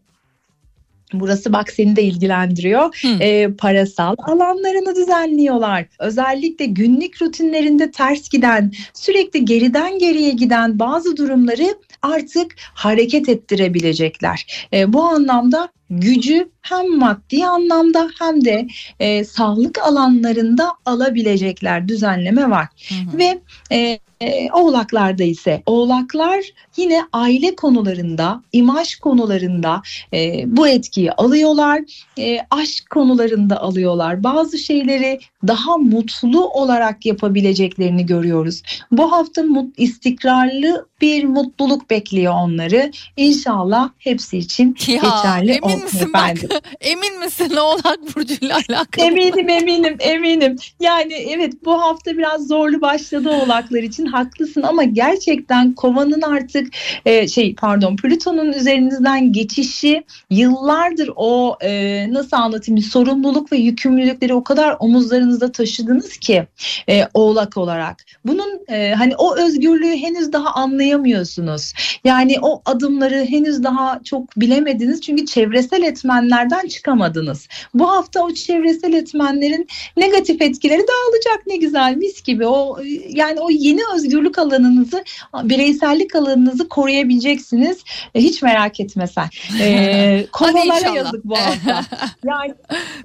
[1.14, 3.04] Burası bak seni de ilgilendiriyor.
[3.22, 5.86] Ee, parasal alanlarını düzenliyorlar.
[6.00, 14.68] Özellikle günlük rutinlerinde ters giden, sürekli geriden geriye giden bazı durumları artık hareket ettirebilecekler.
[14.74, 18.68] Ee, bu anlamda gücü hem maddi anlamda hem de
[19.00, 22.68] e, sağlık alanlarında alabilecekler düzenleme var.
[22.90, 23.18] Hı hı.
[23.18, 23.40] Ve
[23.72, 26.44] e, e, oğlaklarda ise oğlaklar
[26.78, 29.82] yine aile konularında, imaj konularında
[30.14, 31.82] e, bu etkiyi alıyorlar.
[32.20, 34.24] E, aşk konularında alıyorlar.
[34.24, 38.62] Bazı şeyleri daha mutlu olarak yapabileceklerini görüyoruz.
[38.92, 42.92] Bu hafta mut, istikrarlı bir mutluluk bekliyor onları.
[43.18, 46.50] İnşallah hepsi için Ya, geçerli emin misin efendim.
[46.50, 46.64] bak?
[46.82, 49.06] Emin misin Oğlak Burcu'yla alakalı?
[49.06, 50.56] Eminim eminim eminim.
[50.80, 56.74] Yani evet bu hafta biraz zorlu başladı oğlaklar için haklısın ama gerçekten kovanın artık
[57.06, 64.44] e, şey pardon Plüton'un üzerinizden geçişi yıllardır o e, nasıl anlatayım sorumluluk ve yükümlülükleri o
[64.44, 66.48] kadar omuzlarınızda taşıdınız ki
[66.90, 68.06] e, oğlak olarak.
[68.26, 71.74] Bunun e, hani o özgürlüğü henüz daha anlayamıyorsunuz.
[72.04, 75.26] Yani o adımları henüz daha çok bilemediniz çünkü
[75.64, 77.48] çevresel etmenlerden çıkamadınız.
[77.74, 82.78] Bu hafta o çevresel etmenlerin negatif etkileri dağılacak ne güzel mis gibi o
[83.10, 85.04] yani o yeni özgürlük alanınızı
[85.44, 87.84] bireysellik alanınızı koruyabileceksiniz
[88.16, 89.30] E, hiç merak etme sen
[89.62, 91.86] ee, kovalara yazık bu hafta
[92.26, 92.54] yani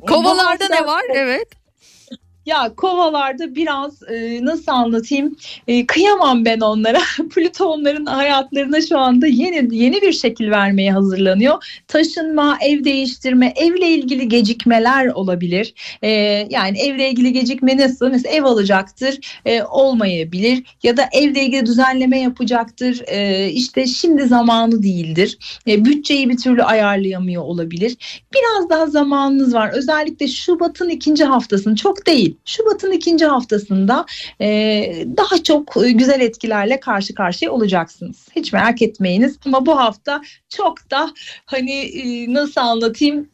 [0.06, 1.02] Kovalarda hafta- ne var?
[1.14, 1.48] Evet.
[2.48, 5.36] Ya kovalarda biraz e, nasıl anlatayım
[5.68, 6.98] E, kıyamam ben onlara.
[7.34, 11.82] Plüto onların hayatlarına şu anda yeni yeni bir şekil vermeye hazırlanıyor.
[11.88, 15.74] Taşınma, ev değiştirme, evle ilgili gecikmeler olabilir.
[16.02, 16.08] E,
[16.50, 18.08] yani evle ilgili gecikme nasıl?
[18.10, 23.02] Mesela ev alacaktır, e, olmayabilir ya da evle ilgili düzenleme yapacaktır.
[23.06, 25.38] E, işte şimdi zamanı değildir.
[25.68, 27.96] E, bütçeyi bir türlü ayarlayamıyor olabilir.
[28.34, 29.70] Biraz daha zamanınız var.
[29.74, 32.37] Özellikle Şubat'ın ikinci haftasını çok değil.
[32.44, 34.06] Şubat'ın ikinci haftasında
[34.40, 34.46] e,
[35.16, 38.28] daha çok e, güzel etkilerle karşı karşıya olacaksınız.
[38.36, 39.38] Hiç merak etmeyiniz.
[39.46, 41.10] Ama bu hafta çok da
[41.46, 43.28] hani e, nasıl anlatayım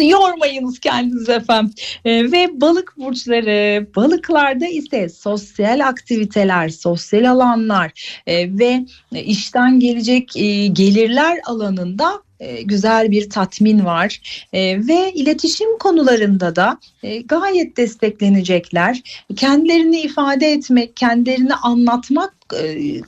[0.00, 1.74] yormayınız kendinizi efendim.
[2.04, 10.66] E, ve balık burçları balıklarda ise sosyal aktiviteler, sosyal alanlar e, ve işten gelecek e,
[10.66, 14.20] gelirler alanında e, güzel bir tatmin var
[14.52, 19.24] E, ve iletişim konularında da e, gayet desteklenecekler.
[19.36, 22.39] Kendilerini ifade etmek, kendilerini anlatmak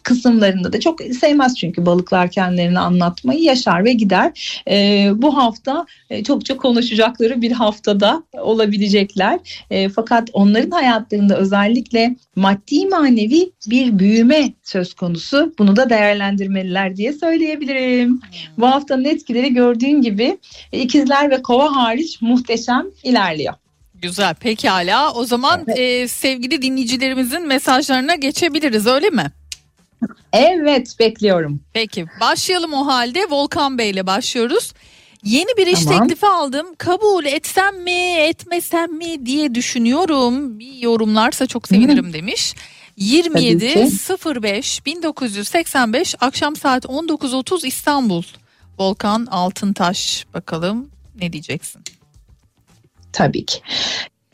[0.02, 4.62] kısımlarında da çok sevmez çünkü balıklar kendilerini anlatmayı yaşar ve gider.
[4.70, 9.40] E, bu hafta e, çok çok konuşacakları bir haftada olabilecekler.
[9.70, 15.54] E, fakat onların hayatlarında özellikle maddi manevi bir büyüme söz konusu.
[15.58, 18.20] Bunu da değerlendirmeliler diye söyleyebilirim.
[18.58, 20.38] Bu haftanın etkileri gördüğün gibi
[20.72, 23.54] e, ikizler ve kova hariç muhteşem ilerliyor.
[24.02, 25.12] Güzel pekala.
[25.12, 29.32] O zaman e, sevgili dinleyicilerimizin mesajlarına geçebiliriz öyle mi?
[30.32, 31.60] Evet bekliyorum.
[31.72, 34.72] Peki başlayalım o halde Volkan Bey ile başlıyoruz.
[35.24, 35.98] Yeni bir iş Tamam.
[35.98, 36.66] teklifi aldım.
[36.78, 40.58] Kabul etsem mi etmesem mi diye düşünüyorum.
[40.58, 42.54] Bir yorumlarsa çok sevinirim demiş.
[42.96, 43.74] 27
[44.08, 48.22] Tabii 05 1985 akşam saat 19.30 İstanbul.
[48.78, 50.90] Volkan Altıntaş bakalım
[51.20, 51.82] ne diyeceksin?
[53.12, 53.58] Tabii ki.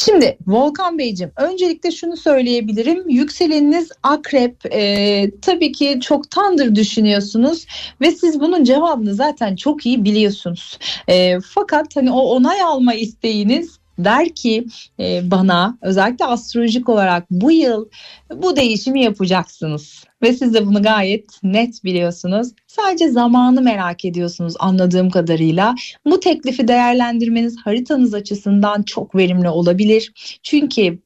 [0.05, 3.09] Şimdi Volkan Beyciğim öncelikle şunu söyleyebilirim.
[3.09, 7.67] Yükseleniniz akrep e, tabii ki çoktandır düşünüyorsunuz
[8.01, 10.79] ve siz bunun cevabını zaten çok iyi biliyorsunuz.
[11.09, 14.67] E, fakat hani o onay alma isteğiniz der ki
[15.01, 17.89] e, bana özellikle astrolojik olarak bu yıl
[18.35, 19.98] bu değişimi yapacaksınız.
[20.23, 22.49] Ve siz de bunu gayet net biliyorsunuz.
[22.67, 25.75] Sadece zamanı merak ediyorsunuz anladığım kadarıyla.
[26.05, 30.13] Bu teklifi değerlendirmeniz haritanız açısından çok verimli olabilir.
[30.43, 30.99] Çünkü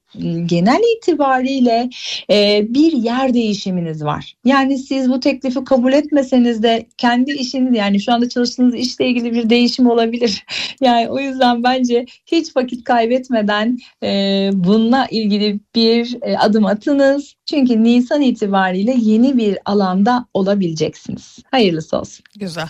[0.47, 1.91] genel itibariyle
[2.31, 4.35] e, bir yer değişiminiz var.
[4.45, 9.33] Yani siz bu teklifi kabul etmeseniz de kendi işiniz yani şu anda çalıştığınız işle ilgili
[9.33, 10.45] bir değişim olabilir.
[10.81, 17.35] Yani o yüzden bence hiç vakit kaybetmeden e, bununla ilgili bir e, adım atınız.
[17.47, 21.39] Çünkü Nisan itibariyle yeni bir alanda olabileceksiniz.
[21.51, 22.25] Hayırlısı olsun.
[22.39, 22.69] Güzel.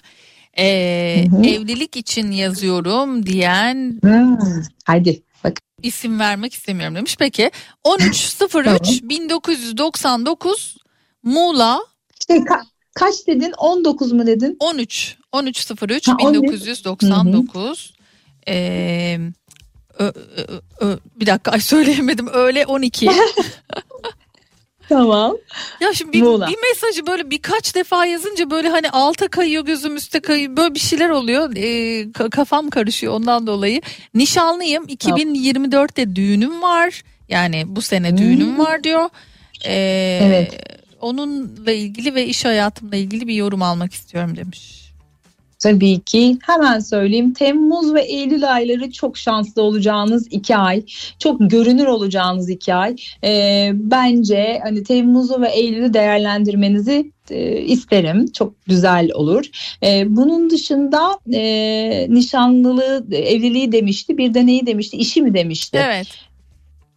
[0.59, 1.47] Ee, Hı hı.
[1.47, 4.39] evlilik için yazıyorum diyen Hmm,
[4.85, 5.23] Hadi.
[5.83, 7.17] İsim vermek istemiyorum demiş.
[7.19, 7.51] Peki
[7.87, 10.77] 1303 1999
[11.23, 11.81] Muğla
[12.27, 12.65] Şey, ka-
[12.95, 13.53] kaç dedin?
[13.59, 14.57] 19 mu dedin?
[14.61, 16.43] 13 1303 Ha, 13.
[16.43, 17.93] 1999
[18.49, 19.19] Ee,
[19.99, 23.07] ö- ö- ö- bir dakika ay söyleyemedim öyle 12
[24.93, 25.37] Tamam.
[25.81, 26.47] ya şimdi bir, Muğla.
[26.49, 30.81] bir mesajı böyle birkaç defa yazınca böyle hani alta kayıyor gözüm üstte kayıyor böyle bir
[30.81, 33.81] şeyler oluyor Ee, ka- kafam karışıyor ondan dolayı
[34.15, 39.09] nişanlıyım 2024'te düğünüm var yani bu sene düğünüm var diyor
[39.65, 40.61] Ee, Evet.
[41.01, 44.82] onunla ilgili ve iş hayatımla ilgili bir yorum almak istiyorum demiş.
[45.63, 47.33] Tabii ki hemen söyleyeyim.
[47.33, 50.83] Temmuz ve Eylül ayları çok şanslı olacağınız iki ay.
[51.19, 52.97] Çok görünür olacağınız iki ay.
[53.25, 58.27] Ee, bence hani Temmuz'u ve Eylül'ü değerlendirmenizi e, isterim.
[58.33, 59.45] Çok güzel olur.
[59.83, 64.19] Ee, bunun dışında e, nişanlılığı, evliliği demişti.
[64.19, 64.97] Bir de neyi demişti?
[64.97, 65.79] İşi mi demişti?
[65.85, 66.07] Evet.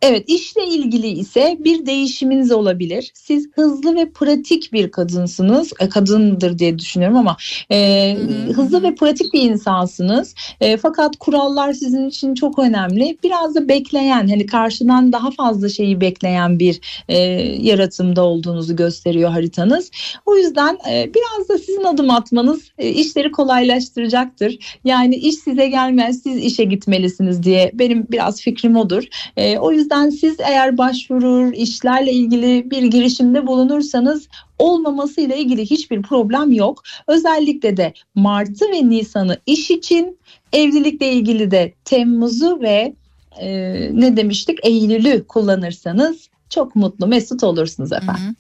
[0.02, 3.12] Evet işle ilgili ise bir değişiminiz olabilir.
[3.14, 5.74] Siz hızlı ve pratik bir kadınsınız.
[5.80, 7.38] E, kadındır diye düşünüyorum ama
[7.72, 8.54] e, Hı hı.
[8.54, 10.36] hızlı ve pratik bir insansınız.
[10.62, 13.18] E, fakat kurallar sizin için çok önemli.
[13.24, 17.18] Biraz da bekleyen hani karşıdan daha fazla şeyi bekleyen bir e,
[17.62, 19.92] yaratımda olduğunuzu gösteriyor haritanız.
[20.26, 24.78] O yüzden e, biraz da sizin adım atmanız e, işleri kolaylaştıracaktır.
[24.84, 29.04] Yani iş size gelmez siz işe gitmelisiniz diye benim biraz fikrim odur.
[29.38, 34.28] E, o yüzden siz eğer başvurur, işlerle ilgili bir girişimde bulunursanız
[34.60, 36.84] olmaması ile ilgili hiçbir problem yok.
[37.08, 40.18] Özellikle de Mart'ı ve Nisan'ı iş için,
[40.54, 42.94] evlilikle ilgili de Temmuz'u ve
[43.40, 43.50] e,
[43.94, 48.24] ne demiştik Eylül'ü kullanırsanız çok mutlu mesut olursunuz efendim.
[48.24, 48.36] Hı hı.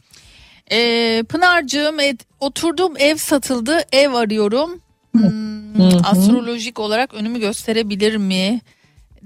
[0.71, 4.79] Ee, Pınar'cığım et- oturduğum ev satıldı ev arıyorum.
[5.11, 5.99] Hmm, Hı hı.
[6.03, 8.61] astrolojik olarak önümü gösterebilir mi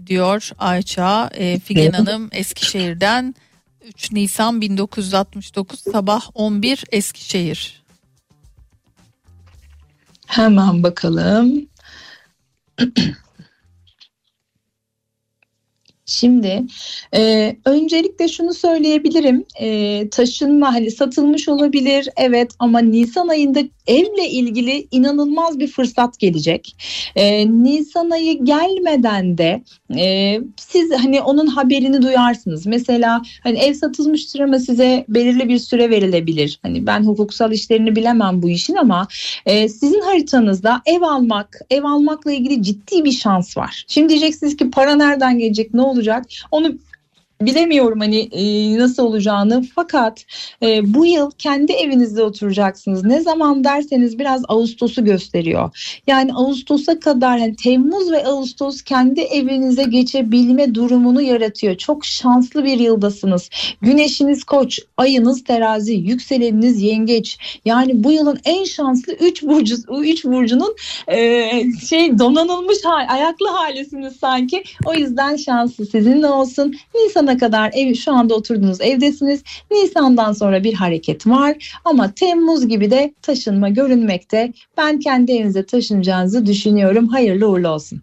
[0.07, 3.35] diyor Ayça Ee, Figen Hanım Eskişehir'den
[3.85, 7.83] 3 Nisan 1969 sabah 11 Eskişehir.
[10.27, 11.67] Hemen bakalım.
[16.09, 16.63] Şimdi
[17.15, 24.87] e, öncelikle şunu söyleyebilirim e, taşınma hani satılmış olabilir evet ama Nisan ayında evle ilgili
[24.91, 26.75] inanılmaz bir fırsat gelecek.
[27.15, 29.63] E, Nisan ayı gelmeden de
[29.97, 32.65] e, siz hani onun haberini duyarsınız.
[32.65, 36.59] Mesela hani ev satılmıştır ama size belirli bir süre verilebilir.
[36.61, 39.07] Hani ben hukuksal işlerini bilemem bu işin ama
[39.45, 43.85] e, sizin haritanızda ev almak, ev almakla ilgili ciddi bir şans var.
[43.87, 46.25] Şimdi diyeceksiniz ki para nereden gelecek, ne olacak?
[46.51, 46.77] Onu
[47.41, 50.25] bilemiyorum hani e, nasıl olacağını fakat
[50.63, 53.03] e, bu yıl kendi evinizde oturacaksınız.
[53.03, 55.99] Ne zaman derseniz biraz Ağustos'u gösteriyor.
[56.07, 61.75] Yani Ağustos'a kadar hani Temmuz ve Ağustos kendi evinize geçebilme durumunu yaratıyor.
[61.75, 63.49] Çok şanslı bir yıldasınız.
[63.81, 67.37] Güneşiniz koç, ayınız terazi, yükseleniniz yengeç.
[67.65, 70.75] Yani bu yılın en şanslı 3 burcu 3 burcunun
[71.07, 71.51] e,
[71.89, 74.63] şey donanılmış hal, ayaklı halisiniz sanki.
[74.85, 76.75] O yüzden şanslı sizinle olsun.
[77.29, 79.43] Nisan'a kadar ev şu anda oturduğunuz evdesiniz.
[79.71, 84.53] Nisan'dan sonra bir hareket var ama Temmuz gibi de taşınma görünmekte.
[84.77, 87.07] Ben kendi evinize taşınacağınızı düşünüyorum.
[87.07, 88.01] Hayırlı uğurlu olsun.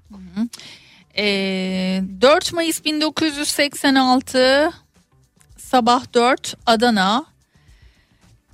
[1.18, 4.72] Ee, 4 Mayıs 1986
[5.58, 7.24] sabah 4 Adana.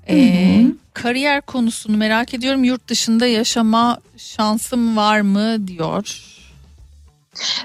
[0.09, 2.65] Ee, kariyer konusunu merak ediyorum.
[2.65, 6.32] Yurt dışında yaşama şansım var mı diyor.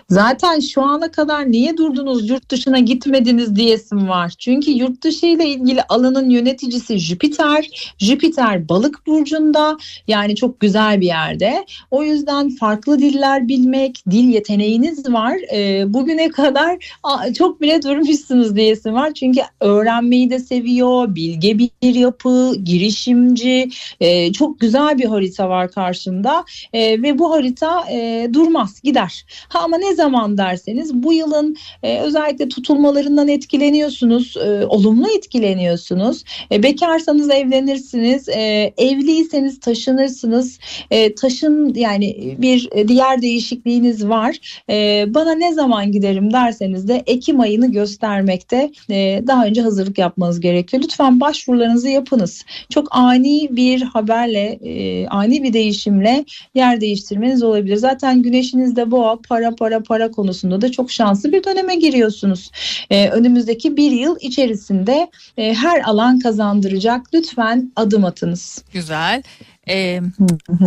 [0.10, 4.34] Zaten şu ana kadar niye durdunuz yurt dışına gitmediniz diyesim var.
[4.40, 7.94] Çünkü yurt dışı ile ilgili alanın yöneticisi Jüpiter.
[7.98, 11.66] Jüpiter balık burcunda yani çok güzel bir yerde.
[11.92, 15.38] O yüzden farklı diller bilmek, dil yeteneğiniz var.
[15.54, 16.98] Ee, bugüne kadar
[17.38, 19.14] çok bile durmuşsunuz diyesim var.
[19.14, 23.70] Çünkü öğrenmeyi de seviyor, bilge bir yapı, girişimci.
[24.00, 26.46] Ee, çok güzel bir harita var karşında.
[26.74, 29.26] Ee, ve bu harita e, durmaz, gider.
[29.64, 36.24] Ama ne zaman derseniz bu yılın e, özellikle tutulmalarından etkileniyorsunuz, e, olumlu etkileniyorsunuz.
[36.52, 40.60] E, bekarsanız evlenirsiniz, e, evliyseniz taşınırsınız.
[40.92, 44.64] E, taşın yani bir diğer değişikliğiniz var.
[44.70, 48.72] E, bana ne zaman giderim derseniz de Ekim ayını göstermekte.
[48.90, 50.84] E, daha önce hazırlık yapmanız gerekiyor.
[50.84, 52.46] Lütfen başvurularınızı yapınız.
[52.70, 57.76] Çok ani bir haberle, e, ani bir değişimle yer değiştirmeniz olabilir.
[57.76, 62.52] Zaten güneşinizde boğa, para para para konusunda da çok şanslı bir döneme giriyorsunuz.
[62.90, 67.14] Ee, önümüzdeki bir yıl içerisinde e, her alan kazandıracak.
[67.14, 68.64] Lütfen adım atınız.
[68.74, 69.24] Güzel.
[69.70, 70.02] Ee,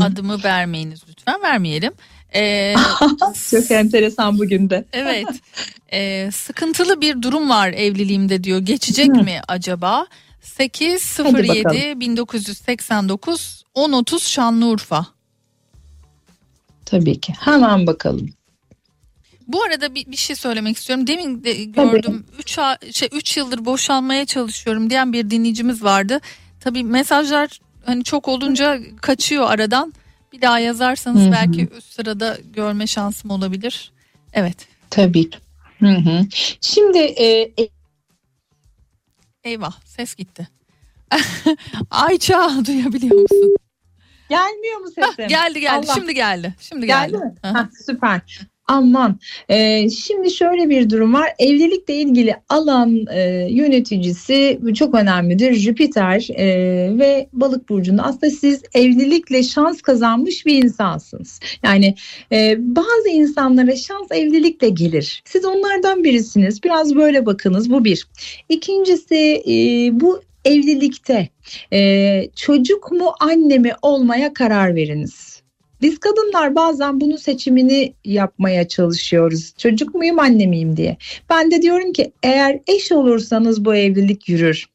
[0.02, 1.92] adımı vermeyiniz lütfen vermeyelim.
[2.34, 2.74] Ee,
[3.50, 4.84] Çok enteresan bugün de.
[4.92, 5.26] evet.
[5.92, 8.58] Ee, sıkıntılı bir durum var evliliğimde diyor.
[8.58, 10.06] Geçecek mi acaba?
[10.40, 12.00] 8 Hadi 07 bakalım.
[12.00, 15.06] 1989 1030 Şanlıurfa.
[16.84, 17.34] Tabii ki.
[17.40, 18.28] Hemen bakalım.
[19.52, 21.06] Bu arada bir, bir şey söylemek istiyorum.
[21.06, 22.58] Demin de gördüm 3
[22.96, 26.20] şey 3 yıldır boşanmaya çalışıyorum diyen bir dinleyicimiz vardı.
[26.60, 29.94] Tabii mesajlar hani çok olunca kaçıyor aradan.
[30.32, 31.32] Bir daha yazarsanız Hı hı.
[31.32, 33.92] belki üst sırada görme şansım olabilir.
[34.32, 34.56] Evet.
[34.90, 35.30] Tabii.
[35.80, 36.26] Hı hı.
[36.60, 37.68] Şimdi e, e,
[39.44, 40.48] Eyvah ses gitti.
[41.90, 43.56] Ayça duyabiliyor musun?
[44.30, 45.28] gelmiyor mu Hah, sesim?
[45.28, 45.94] geldi geldi Allah.
[45.94, 46.54] şimdi geldi.
[46.60, 47.12] Şimdi geldi.
[47.12, 47.34] Geldi mi?
[47.42, 48.40] Hah, süper.
[48.70, 49.18] Aman.
[49.48, 51.32] Ee, şimdi şöyle bir durum var.
[51.38, 55.54] Evlilikle ilgili alan e, yöneticisi çok önemlidir.
[55.54, 56.46] Jüpiter e,
[56.98, 58.02] ve Balık burcunda.
[58.02, 61.40] Aslında siz evlilikle şans kazanmış bir insansınız.
[61.62, 61.94] Yani
[62.32, 65.22] e, bazı insanlara şans evlilikle gelir.
[65.24, 66.62] Siz onlardan birisiniz.
[66.62, 67.70] Biraz böyle bakınız.
[67.70, 68.06] Bu bir.
[68.48, 69.54] İkincisi e,
[70.00, 71.28] bu evlilikte
[71.72, 75.39] e, çocuk mu anne mi olmaya karar veriniz.
[75.82, 79.54] Biz kadınlar bazen bunun seçimini yapmaya çalışıyoruz.
[79.58, 80.96] Çocuk muyum anne miyim diye.
[81.30, 84.66] Ben de diyorum ki eğer eş olursanız bu evlilik yürür.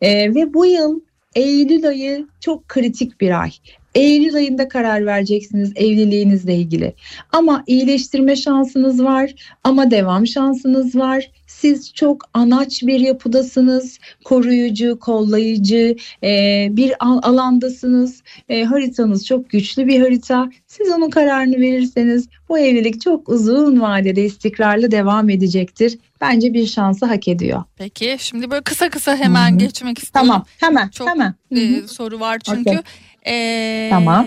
[0.00, 1.00] Ee, ve bu yıl
[1.34, 3.50] Eylül ayı çok kritik bir ay.
[3.94, 6.94] Eylül ayında karar vereceksiniz evliliğinizle ilgili.
[7.32, 9.34] Ama iyileştirme şansınız var,
[9.64, 11.30] ama devam şansınız var.
[11.46, 18.22] Siz çok anaç bir yapıdasınız, koruyucu, kollayıcı e, bir al- alandasınız.
[18.48, 20.50] E, haritanız çok güçlü bir harita.
[20.66, 25.98] Siz onun kararını verirseniz bu evlilik çok uzun vadede istikrarlı devam edecektir.
[26.20, 27.64] Bence bir şansı hak ediyor.
[27.76, 29.58] Peki şimdi böyle kısa kısa hemen Hı hı.
[29.58, 30.28] geçmek istiyorum.
[30.28, 31.34] Tamam, hemen, Çok hemen.
[31.56, 32.60] E, soru var çünkü.
[32.70, 32.78] Okey.
[33.26, 34.26] Ee, Tamam.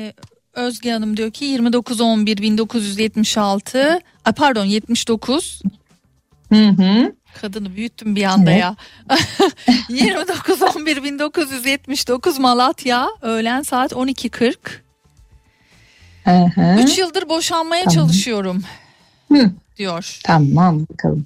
[0.54, 5.62] Özge Hanım diyor ki 29 11 1976 ay pardon 79
[6.54, 7.14] Hı hı.
[7.42, 8.62] kadını büyüttüm bir anda Evet.
[8.62, 8.76] ya
[9.90, 14.56] 29 11 1979 Malatya öğlen saat 12.40
[16.24, 16.82] Hı hı.
[16.84, 17.96] 3 yıldır boşanmaya Tamam.
[17.96, 18.64] çalışıyorum
[19.32, 19.52] Hı.
[19.78, 20.20] diyor.
[20.24, 21.26] Tamam bakalım.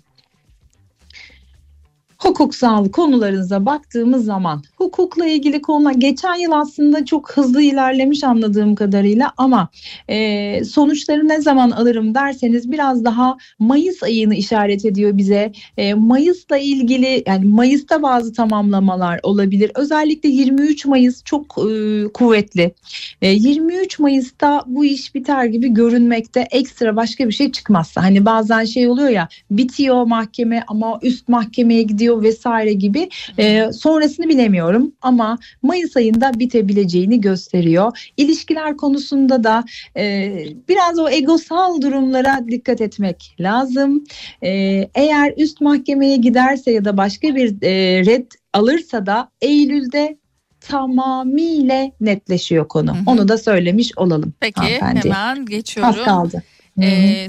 [2.20, 9.34] Hukuksal konularınıza baktığımız zaman hukukla ilgili konular geçen yıl aslında çok hızlı ilerlemiş anladığım kadarıyla
[9.38, 9.70] ama
[10.08, 15.52] e, sonuçları ne zaman alırım derseniz biraz daha Mayıs ayını işaret ediyor bize.
[15.78, 19.72] E, Mayıs'la ilgili yani Mayıs'ta bazı tamamlamalar olabilir.
[19.76, 22.74] Özellikle 23 Mayıs çok e, kuvvetli.
[23.22, 28.04] E, 23 Mayıs'ta bu iş biter gibi görünmekte ekstra başka bir şey çıkmazsa.
[28.04, 33.10] Hani bazen şey oluyor ya bitiyor mahkeme ama üst mahkemeye gidiyor vesaire gibi.
[33.38, 38.12] E, sonrasını bilemiyorum ama Mayıs ayında bitebileceğini gösteriyor.
[38.18, 39.64] İlişkiler konusunda da
[39.98, 40.34] e,
[40.70, 44.04] biraz o egosal durumlara dikkat etmek lazım.
[44.44, 44.50] E,
[44.96, 50.18] eğer üst mahkemeye giderse ya da başka bir e, red alırsa da Eylül'de
[50.60, 52.96] tamamıyla netleşiyor konu.
[52.96, 53.04] Hı hı.
[53.06, 54.34] Onu da söylemiş olalım.
[54.40, 56.00] Peki hemen geçiyorum.
[56.00, 56.44] Az kaldı.
[56.80, 56.86] Hı hı.
[56.86, 57.28] Ee,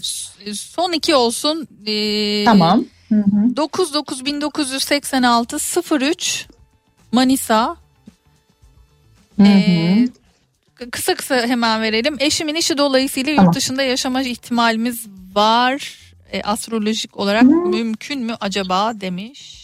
[0.55, 1.69] son iki olsun.
[1.87, 2.85] Ee, tamam.
[3.09, 3.57] Hı hı.
[3.57, 5.57] 99 1986
[6.01, 6.47] 03
[7.13, 7.77] Manisa.
[9.37, 9.49] Hı hı.
[9.49, 10.09] Ee,
[10.91, 12.17] kısa kısa hemen verelim.
[12.21, 13.47] Eşimin işi dolayısıyla Tamam.
[13.47, 15.99] yurt dışında yaşama ihtimalimiz var.
[16.33, 19.59] Ee, astrolojik olarak mümkün mü acaba demiş.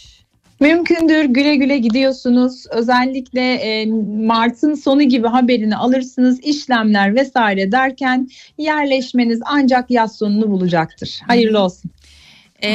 [0.59, 2.65] Mümkündür güle güle gidiyorsunuz.
[2.71, 3.85] Özellikle e,
[4.25, 6.39] Mart'ın sonu gibi haberini alırsınız.
[6.39, 11.19] İşlemler vesaire derken yerleşmeniz ancak yaz sonunu bulacaktır.
[11.27, 11.91] Hayırlı olsun.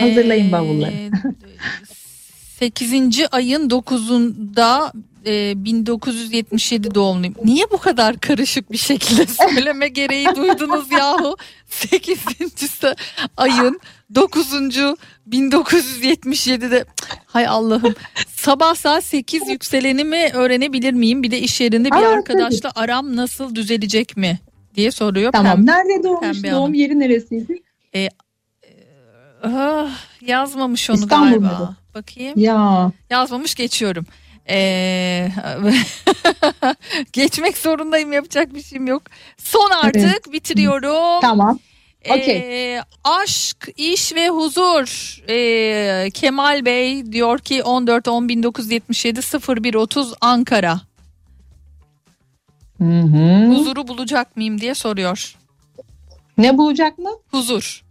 [0.01, 0.93] Hazırlayın bavulları.
[2.59, 2.93] 8.
[3.21, 4.93] Ee, ayın 9'unda
[5.27, 7.35] e, 1977 doğumluyum.
[7.45, 11.37] Niye bu kadar karışık bir şekilde söyleme gereği duydunuz yahu?
[11.67, 12.19] 8.
[13.37, 13.81] ayın
[14.15, 14.53] 9.
[15.31, 16.87] 1977'de Cık,
[17.27, 17.95] hay Allah'ım
[18.37, 21.23] sabah saat 8 yükselenimi öğrenebilir miyim?
[21.23, 24.39] Bir de iş yerinde bir Aa, arkadaşla aram nasıl düzelecek mi
[24.75, 25.33] diye soruyor.
[25.33, 25.59] Tamam.
[25.61, 26.21] Pem- Nerede doğmuş?
[26.21, 26.75] Pembe Doğum Hanım.
[26.75, 27.63] yeri neresiydi?
[29.43, 31.49] Ah, yazmamış onu İstanbul galiba.
[31.49, 31.77] muydu?
[31.95, 32.39] Bakayım.
[32.39, 32.93] Ya.
[33.11, 34.07] Yazmamış geçiyorum.
[34.49, 35.29] Ee,
[37.13, 39.03] geçmek zorundayım yapacak bir şeyim yok.
[39.37, 41.21] Son artık bitiriyorum.
[41.21, 41.59] Tamam.
[42.05, 42.79] Ee, okey.
[43.05, 45.19] aşk, iş ve huzur.
[45.29, 49.21] Ee, Kemal Bey diyor ki 14 10 1977
[49.65, 50.81] 01 30 Ankara.
[52.79, 53.47] Hı hı.
[53.47, 55.37] Huzuru bulacak mıyım diye soruyor.
[56.39, 57.11] Ne bulacak mı?
[57.31, 57.83] Huzur.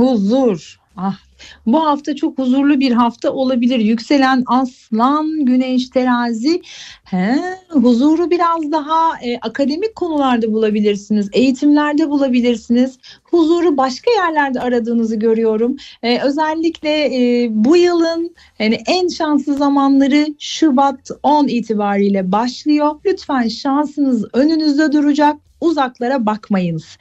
[0.00, 0.80] Huzur.
[0.96, 1.18] Ah,
[1.66, 3.78] bu hafta çok huzurlu bir hafta olabilir.
[3.78, 6.62] Yükselen aslan, güneş terazi.
[7.04, 7.38] He,
[7.68, 11.28] huzuru biraz daha e, akademik konularda bulabilirsiniz.
[11.32, 12.98] Eğitimlerde bulabilirsiniz.
[13.22, 15.76] Huzuru başka yerlerde aradığınızı görüyorum.
[16.02, 23.00] E, özellikle e, bu yılın yani en şanslı zamanları Şubat 10 itibariyle başlıyor.
[23.06, 26.98] Lütfen şansınız önünüzde duracak uzaklara bakmayınız.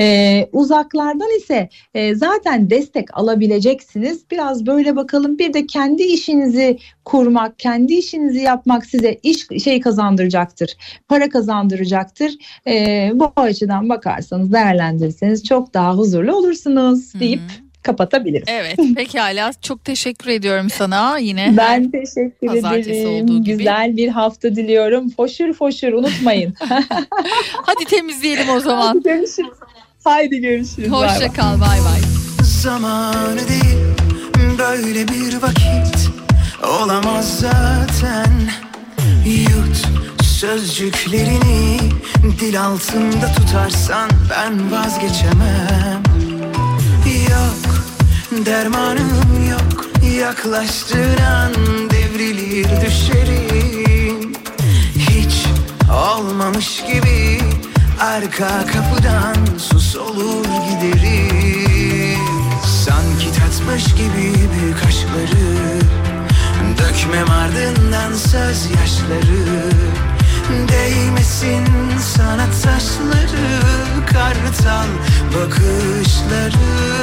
[0.00, 4.30] Ee, uzaklardan ise e, zaten destek alabileceksiniz.
[4.30, 5.38] Biraz böyle bakalım.
[5.38, 10.76] Bir de kendi işinizi kurmak, kendi işinizi yapmak size iş şey kazandıracaktır.
[11.08, 12.32] Para kazandıracaktır.
[12.66, 17.40] Ee, bu açıdan bakarsanız, değerlendirirseniz çok daha huzurlu olursunuz deyip
[17.84, 18.44] kapatabiliriz.
[18.46, 21.54] Evet pekala çok teşekkür ediyorum sana yine.
[21.56, 23.44] Ben teşekkür Pazartesi ederim.
[23.44, 25.10] Güzel bir hafta diliyorum.
[25.10, 26.54] Foşur foşur unutmayın.
[27.52, 29.02] Hadi temizleyelim o zaman.
[29.02, 29.58] görüşürüz.
[30.04, 30.92] Haydi görüşürüz.
[30.92, 31.08] Bay.
[31.08, 32.00] Hoşça kal bay bay.
[32.42, 33.94] Zamanı değil
[34.58, 36.10] böyle bir vakit
[36.82, 38.32] olamaz zaten
[39.26, 39.86] Yut
[40.22, 41.78] sözcüklerini
[42.40, 46.13] dil altında tutarsan ben vazgeçemem
[48.46, 49.86] dermanım yok
[50.20, 51.52] yaklaştığın an
[51.90, 54.32] devrilir düşerim
[54.94, 55.46] Hiç
[55.92, 57.40] olmamış gibi
[58.00, 62.18] arka kapıdan sus olur giderim.
[62.84, 65.80] Sanki tatmış gibi büyük aşkları
[66.78, 69.70] Dökmem ardından söz yaşları.
[70.68, 71.66] Değmesin
[72.16, 73.60] sana taşları
[74.06, 74.86] Kartal
[75.34, 76.94] bakışları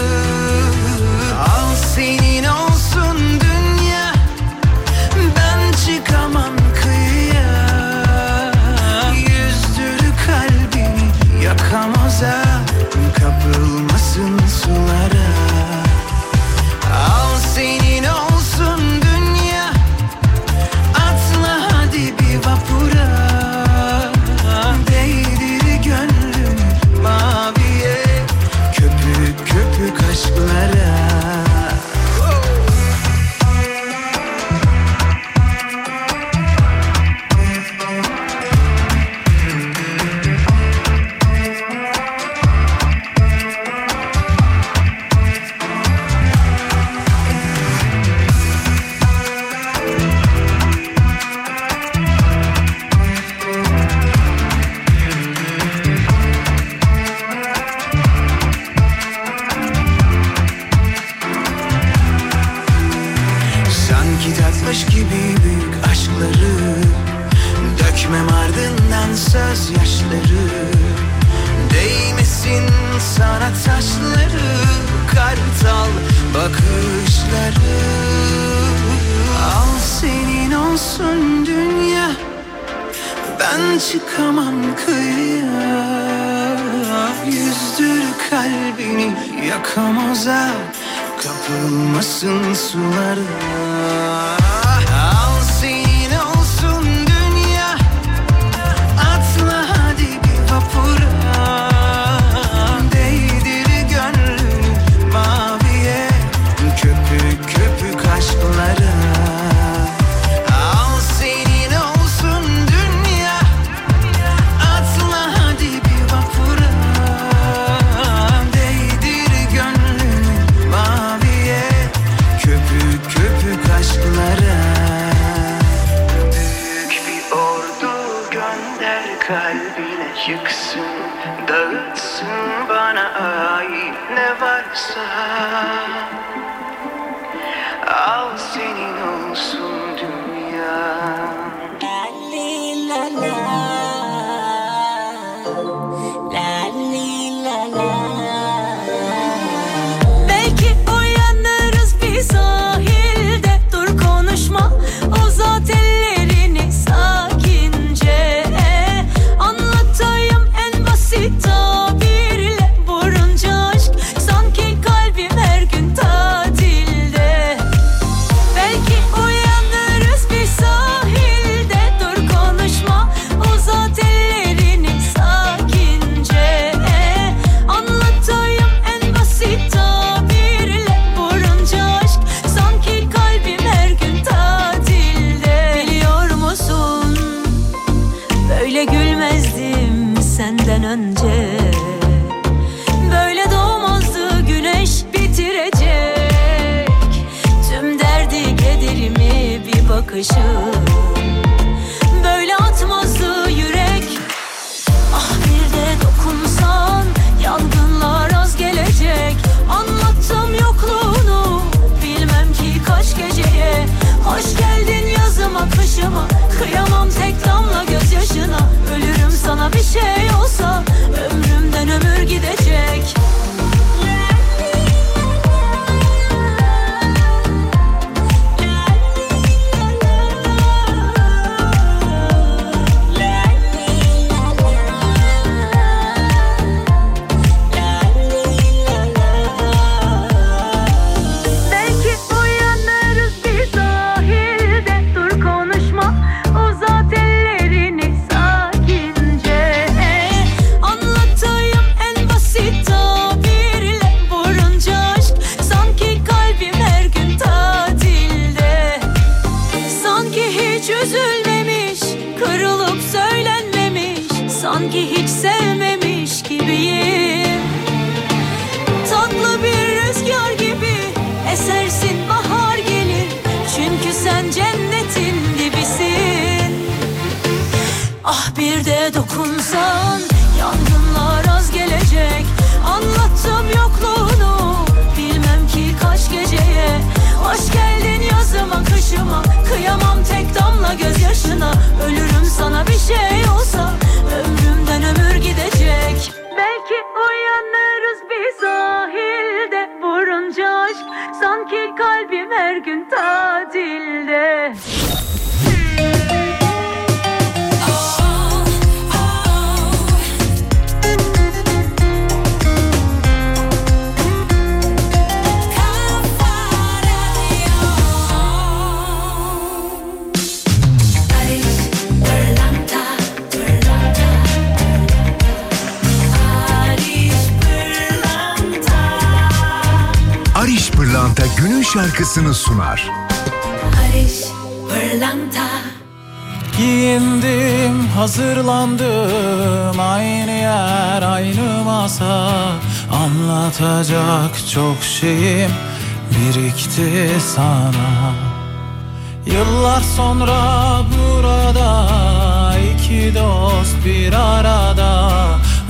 [353.81, 355.39] dost bir arada.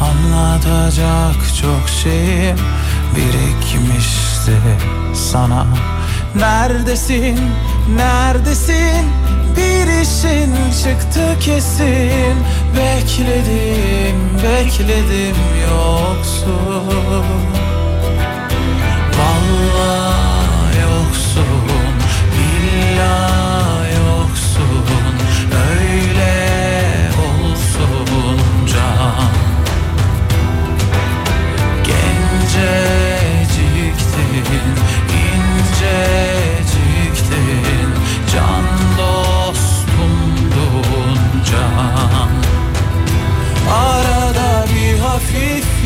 [0.02, 2.58] Anlatacak çok şeyim
[3.16, 4.58] birikmişti
[5.14, 5.66] sana.
[6.36, 7.40] Neredesin,
[7.96, 9.06] neredesin?
[9.58, 10.54] Bir işin
[10.84, 12.36] çıktı kesin.
[12.78, 15.36] Bekledim, bekledim
[15.72, 17.71] yoksun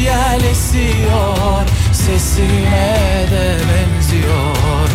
[0.06, 1.66] yel esiyor
[2.06, 4.88] Sesine de benziyor.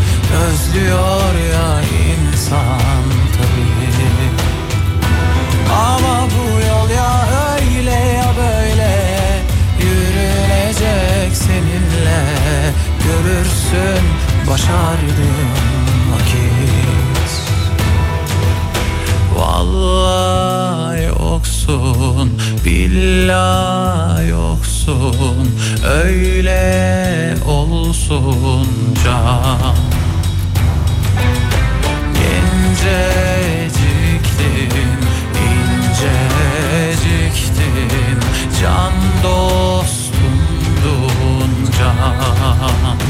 [0.45, 1.81] Özlüyor ya
[2.11, 3.05] insan
[3.37, 4.31] tabii.
[5.75, 7.13] Ama bu yol ya
[7.57, 8.93] öyle ya böyle.
[9.83, 12.23] Yürünecek seninle.
[13.05, 14.05] Görürsün
[14.51, 15.51] başardığın
[16.13, 17.31] vakit.
[19.37, 24.20] Vallahi oksun billahi
[24.91, 28.69] olsun Öyle olsun
[29.05, 29.77] can.
[32.71, 33.11] İnceciktin,
[35.91, 37.31] inceciktin
[38.61, 38.93] Can
[39.23, 40.31] dostumdun
[41.79, 43.10] can.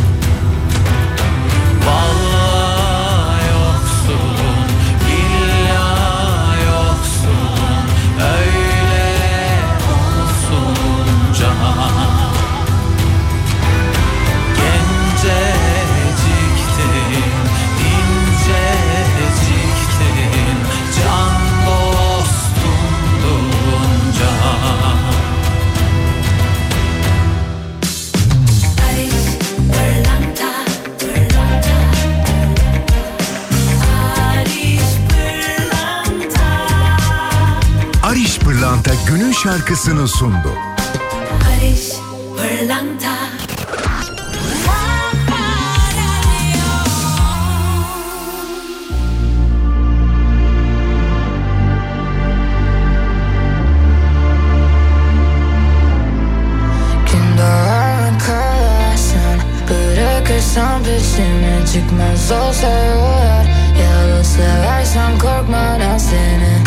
[39.31, 40.55] günün şarkısını sundu.
[41.41, 41.93] Barış
[42.37, 43.17] Pırlanta
[59.71, 63.47] Bırakırsam peşini çıkmaz olsa yollar
[63.83, 66.60] Yalnız seversem korkmadan seni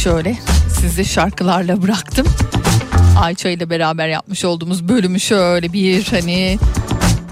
[0.00, 0.38] şöyle
[0.80, 2.26] sizi şarkılarla bıraktım.
[3.18, 6.58] Ayça ile beraber yapmış olduğumuz bölümü şöyle bir hani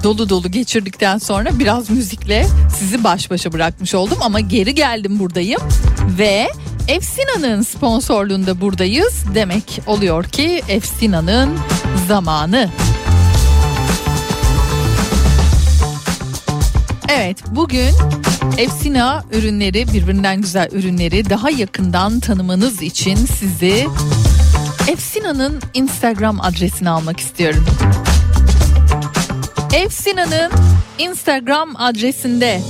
[0.02, 2.46] dolu dolu geçirdikten sonra biraz müzikle
[2.78, 5.60] sizi baş başa bırakmış oldum ama geri geldim buradayım
[6.18, 6.48] ve
[6.88, 11.58] Efsina'nın sponsorluğunda buradayız demek oluyor ki Efsina'nın
[12.08, 12.70] zamanı.
[17.20, 17.94] Evet bugün
[18.58, 23.86] Efsina ürünleri birbirinden güzel ürünleri daha yakından tanımanız için sizi
[24.88, 27.66] Efsina'nın Instagram adresini almak istiyorum.
[29.74, 30.52] Efsina'nın
[30.98, 32.62] Instagram adresinde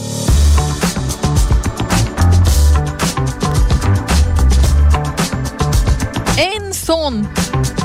[6.38, 7.26] en son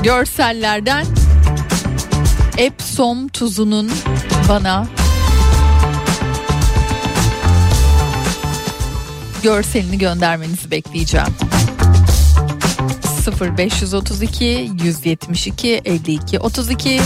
[0.02, 1.06] görsellerden
[2.58, 3.90] Epsom tuzunun
[4.48, 4.86] bana
[9.44, 11.26] görselini göndermenizi bekleyeceğim.
[13.58, 17.00] 0532 172 52 32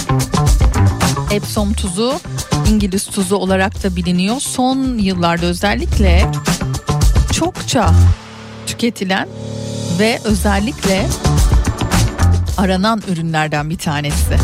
[1.31, 2.21] Epsom tuzu
[2.69, 4.41] İngiliz tuzu olarak da biliniyor.
[4.41, 6.31] Son yıllarda özellikle
[7.33, 7.91] çokça
[8.67, 9.29] tüketilen
[9.99, 11.07] ve özellikle
[12.57, 14.37] aranan ürünlerden bir tanesi.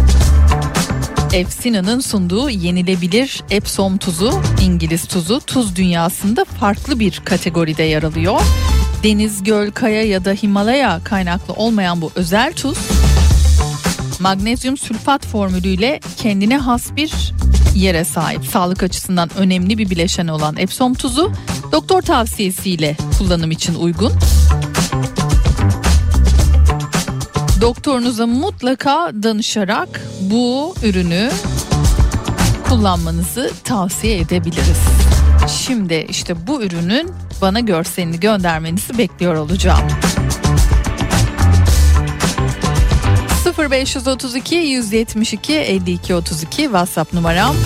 [1.35, 4.33] Efsina'nın sunduğu yenilebilir Epsom tuzu,
[4.63, 8.41] İngiliz tuzu tuz dünyasında farklı bir kategoride yer alıyor.
[9.03, 12.79] Deniz, göl, kaya ya da Himalaya kaynaklı olmayan bu özel tuz
[14.21, 17.33] magnezyum sülfat formülüyle kendine has bir
[17.75, 18.47] yere sahip.
[18.47, 21.33] Sağlık açısından önemli bir bileşen olan Epsom tuzu
[21.73, 24.13] doktor tavsiyesiyle kullanım için uygun.
[27.65, 31.31] Doktorunuza mutlaka danışarak bu ürünü
[32.69, 34.81] kullanmanızı tavsiye edebiliriz.
[35.49, 37.11] Şimdi işte bu ürünün
[37.43, 39.89] bana görselini göndermenizi bekliyor olacağım.
[43.71, 47.57] 0532 172 52 32 WhatsApp numaram.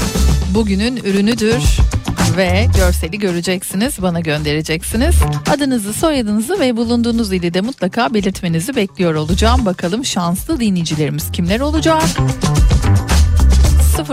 [0.54, 1.62] Bugünün ürünüdür
[2.36, 5.14] ve görseli göreceksiniz, bana göndereceksiniz.
[5.50, 9.66] Adınızı, soyadınızı ve bulunduğunuz ili de mutlaka belirtmenizi bekliyor olacağım.
[9.66, 12.02] Bakalım şanslı dinleyicilerimiz kimler olacak?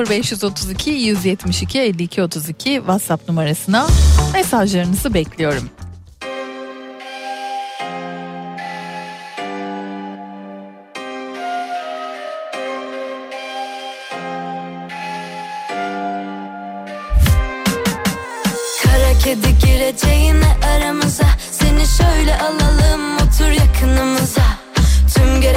[0.10, 3.88] 0532 172 52 32 WhatsApp numarasına
[4.34, 5.70] mesajlarınızı bekliyorum.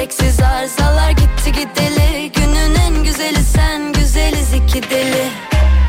[0.09, 2.31] Gereksiz arızalar gitti gideli.
[2.31, 5.29] Günün en güzeli sen güzeliz iki deli.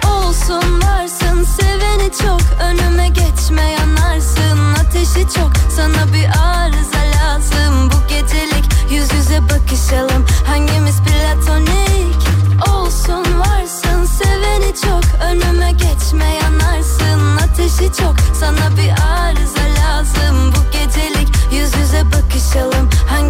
[0.06, 2.40] Olsun varsın seveni çok.
[2.62, 5.50] Önüme geçme yanarsın Ateşi çok.
[5.76, 7.90] Sana bir arıza lazım.
[7.90, 10.26] Bu gecelik yüz yüze bakışalım.
[10.46, 12.20] Hangimiz platonik?
[12.68, 15.04] Olsun varsın seveni çok.
[15.22, 18.14] Önüme geçme yanarsın Ateşi çok.
[18.40, 20.52] Sana bir arıza lazım.
[20.52, 22.90] Bu gecelik yüz yüze bakışalım.
[23.08, 23.29] Hangimiz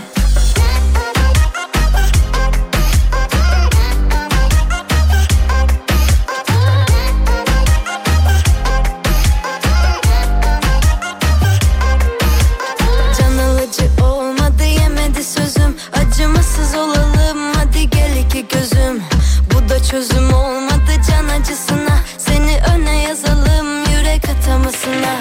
[19.91, 21.97] Çözüm olmadı can acısına.
[22.17, 25.15] Seni öne yazalım yürek atamasına.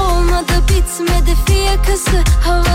[0.00, 2.22] Olmadı bitmedi fiyakası.
[2.44, 2.67] Hava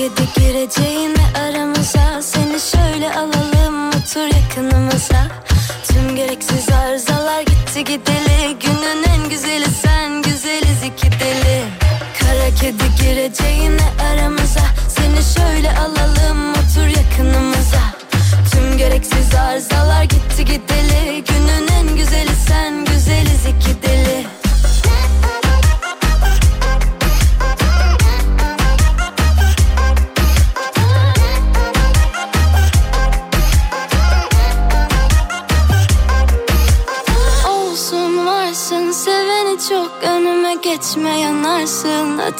[0.00, 0.38] Yok edip
[1.38, 2.22] aramıza.
[2.22, 5.26] Seni şöyle alalım otur yakınımıza.
[5.88, 6.69] Tüm gereksiz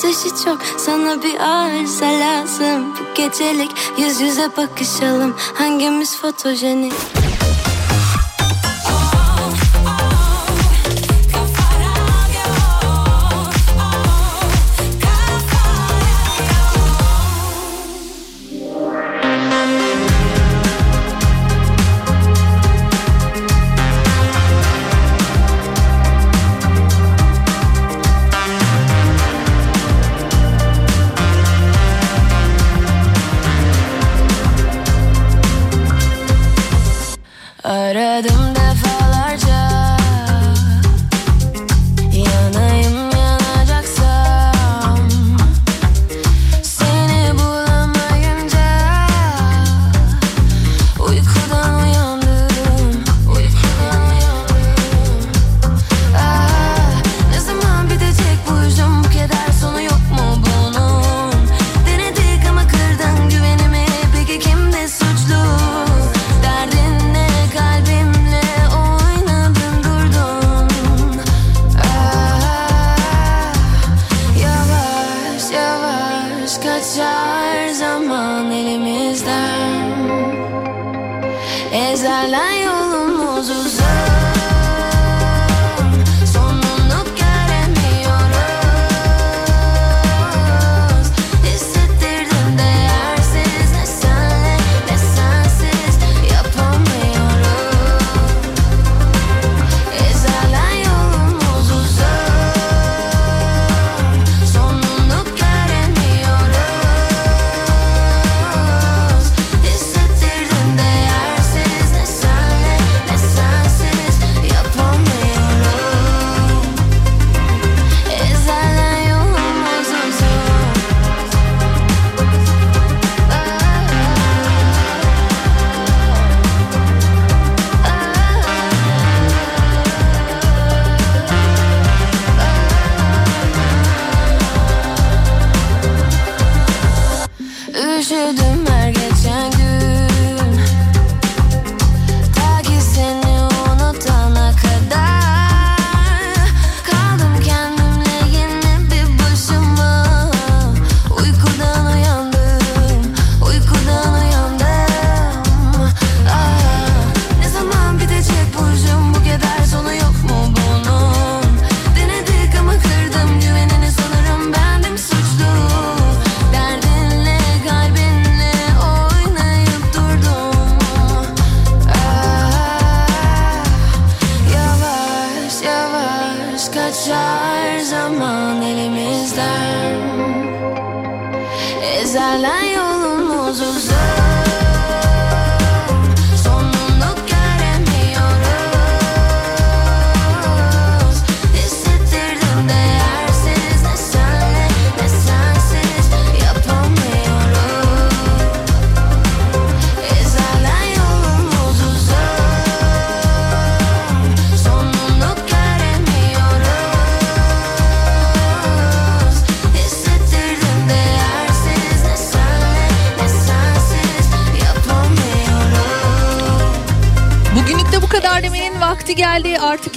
[0.00, 0.58] ateşi çok.
[0.76, 2.94] Sana bir arıza lazım.
[2.94, 5.34] Bu gecelik yüz yüze bakışalım.
[5.54, 6.92] Hangimiz fotojenik?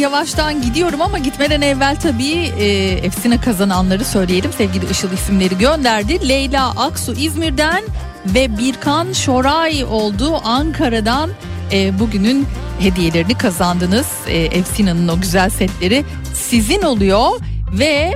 [0.03, 4.53] Yavaştan gidiyorum ama gitmeden evvel tabii e, Efsine kazananları söyleyelim.
[4.53, 6.29] Sevgili Işıl isimleri gönderdi.
[6.29, 7.83] Leyla Aksu İzmir'den
[8.25, 11.29] ve Birkan Şoray oldu Ankara'dan.
[11.71, 12.47] E, bugünün
[12.79, 14.07] hediyelerini kazandınız.
[14.27, 17.29] E, Efsina'nın o güzel setleri sizin oluyor
[17.71, 18.13] ve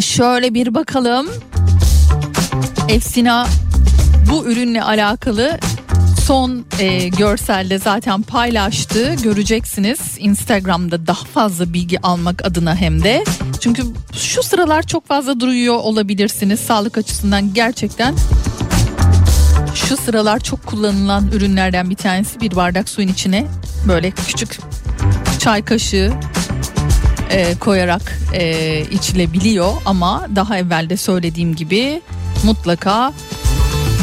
[0.00, 1.26] şöyle bir bakalım.
[2.88, 3.46] Efsina
[4.30, 5.58] bu ürünle alakalı
[6.34, 9.14] son e, görselde zaten paylaştı.
[9.22, 13.24] Göreceksiniz Instagram'da daha fazla bilgi almak adına hem de.
[13.60, 13.82] Çünkü
[14.12, 16.60] şu sıralar çok fazla duyuyor olabilirsiniz.
[16.60, 18.14] Sağlık açısından gerçekten
[19.74, 23.46] şu sıralar çok kullanılan ürünlerden bir tanesi bir bardak suyun içine
[23.88, 24.58] böyle küçük
[25.38, 26.12] çay kaşığı
[27.30, 32.02] e, koyarak e, içilebiliyor ama daha evvel de söylediğim gibi
[32.44, 33.12] mutlaka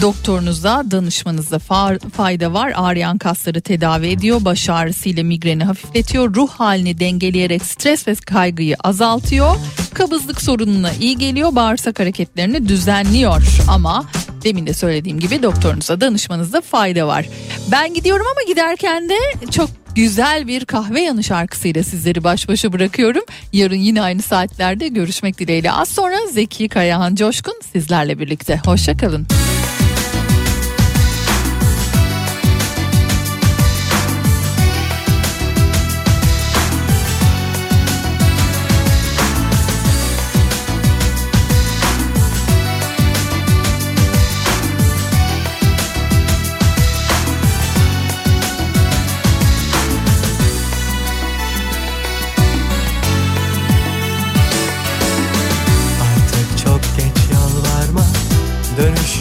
[0.02, 2.74] doktorunuza danışmanızda fa- fayda var.
[2.76, 9.56] Ağrıyan kasları tedavi ediyor, baş ağrısıyla migreni hafifletiyor, ruh halini dengeleyerek stres ve kaygıyı azaltıyor,
[9.94, 14.06] kabızlık sorununa iyi geliyor, bağırsak hareketlerini düzenliyor ama
[14.44, 17.26] demin de söylediğim gibi doktorunuza danışmanızda fayda var.
[17.72, 19.18] Ben gidiyorum ama giderken de
[19.52, 23.24] çok güzel bir kahve yanı şarkısıyla sizleri baş başa bırakıyorum.
[23.54, 25.72] Yarın yine aynı saatlerde görüşmek dileğiyle.
[25.72, 28.62] Az sonra Zeki Kayahan Coşkun sizlerle birlikte.
[28.66, 29.28] Hoşçakalın.
[29.30, 29.61] Artık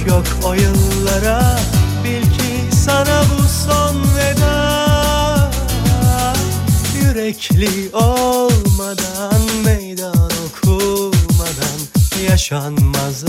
[0.08, 1.58] Yok o yıllara.
[2.04, 5.50] Bil ki sana bu son veda.
[7.02, 11.80] Yürekli olmadan Meydan okumadan
[12.30, 13.24] Yaşanmaz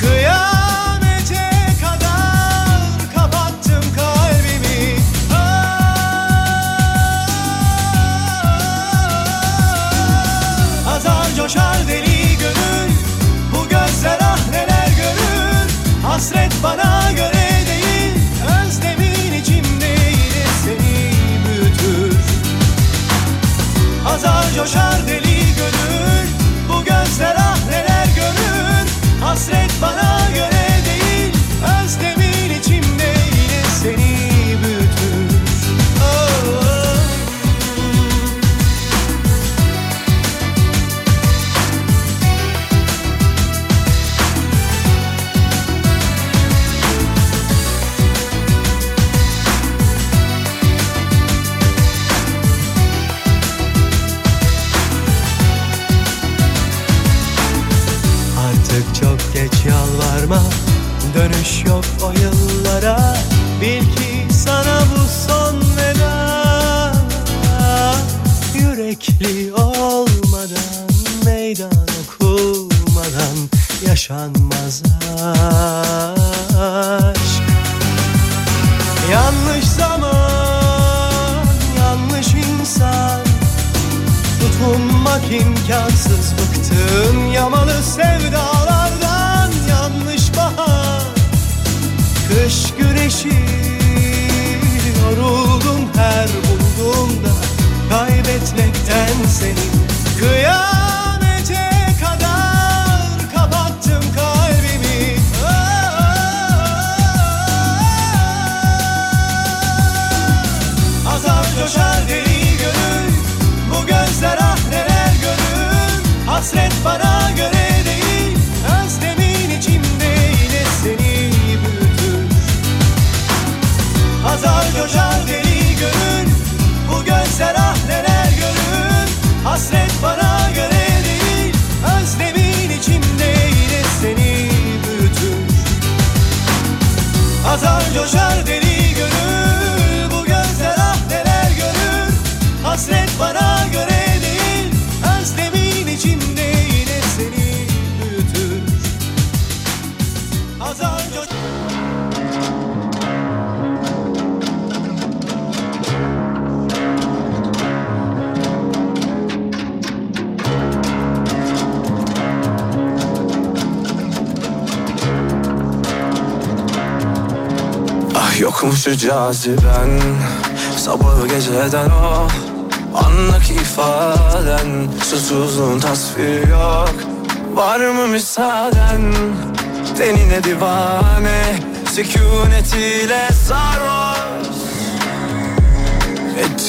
[0.00, 1.50] Kıyamete
[1.82, 2.80] kadar
[3.14, 4.96] Kapattım kalbimi.
[5.32, 5.88] Ah,
[11.88, 12.90] deli gönül
[13.52, 15.70] Bu gözler ah neler görür.
[16.06, 18.14] Hasret bana göre değil
[18.60, 19.96] Özlemin içimde
[20.64, 21.12] seni
[21.46, 22.16] büyütür.
[24.06, 25.27] Azar coşar deli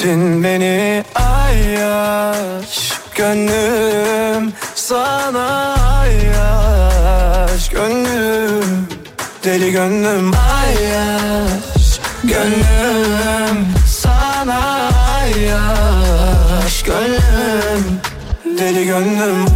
[0.00, 8.88] Ettin beni ayyaş Gönlüm sana ayyaş Gönlüm
[9.44, 10.32] deli gönlüm
[10.64, 13.66] ayyaş Gönlüm
[14.02, 14.90] sana
[15.20, 18.00] ayyaş Gönlüm
[18.58, 19.49] deli gönlüm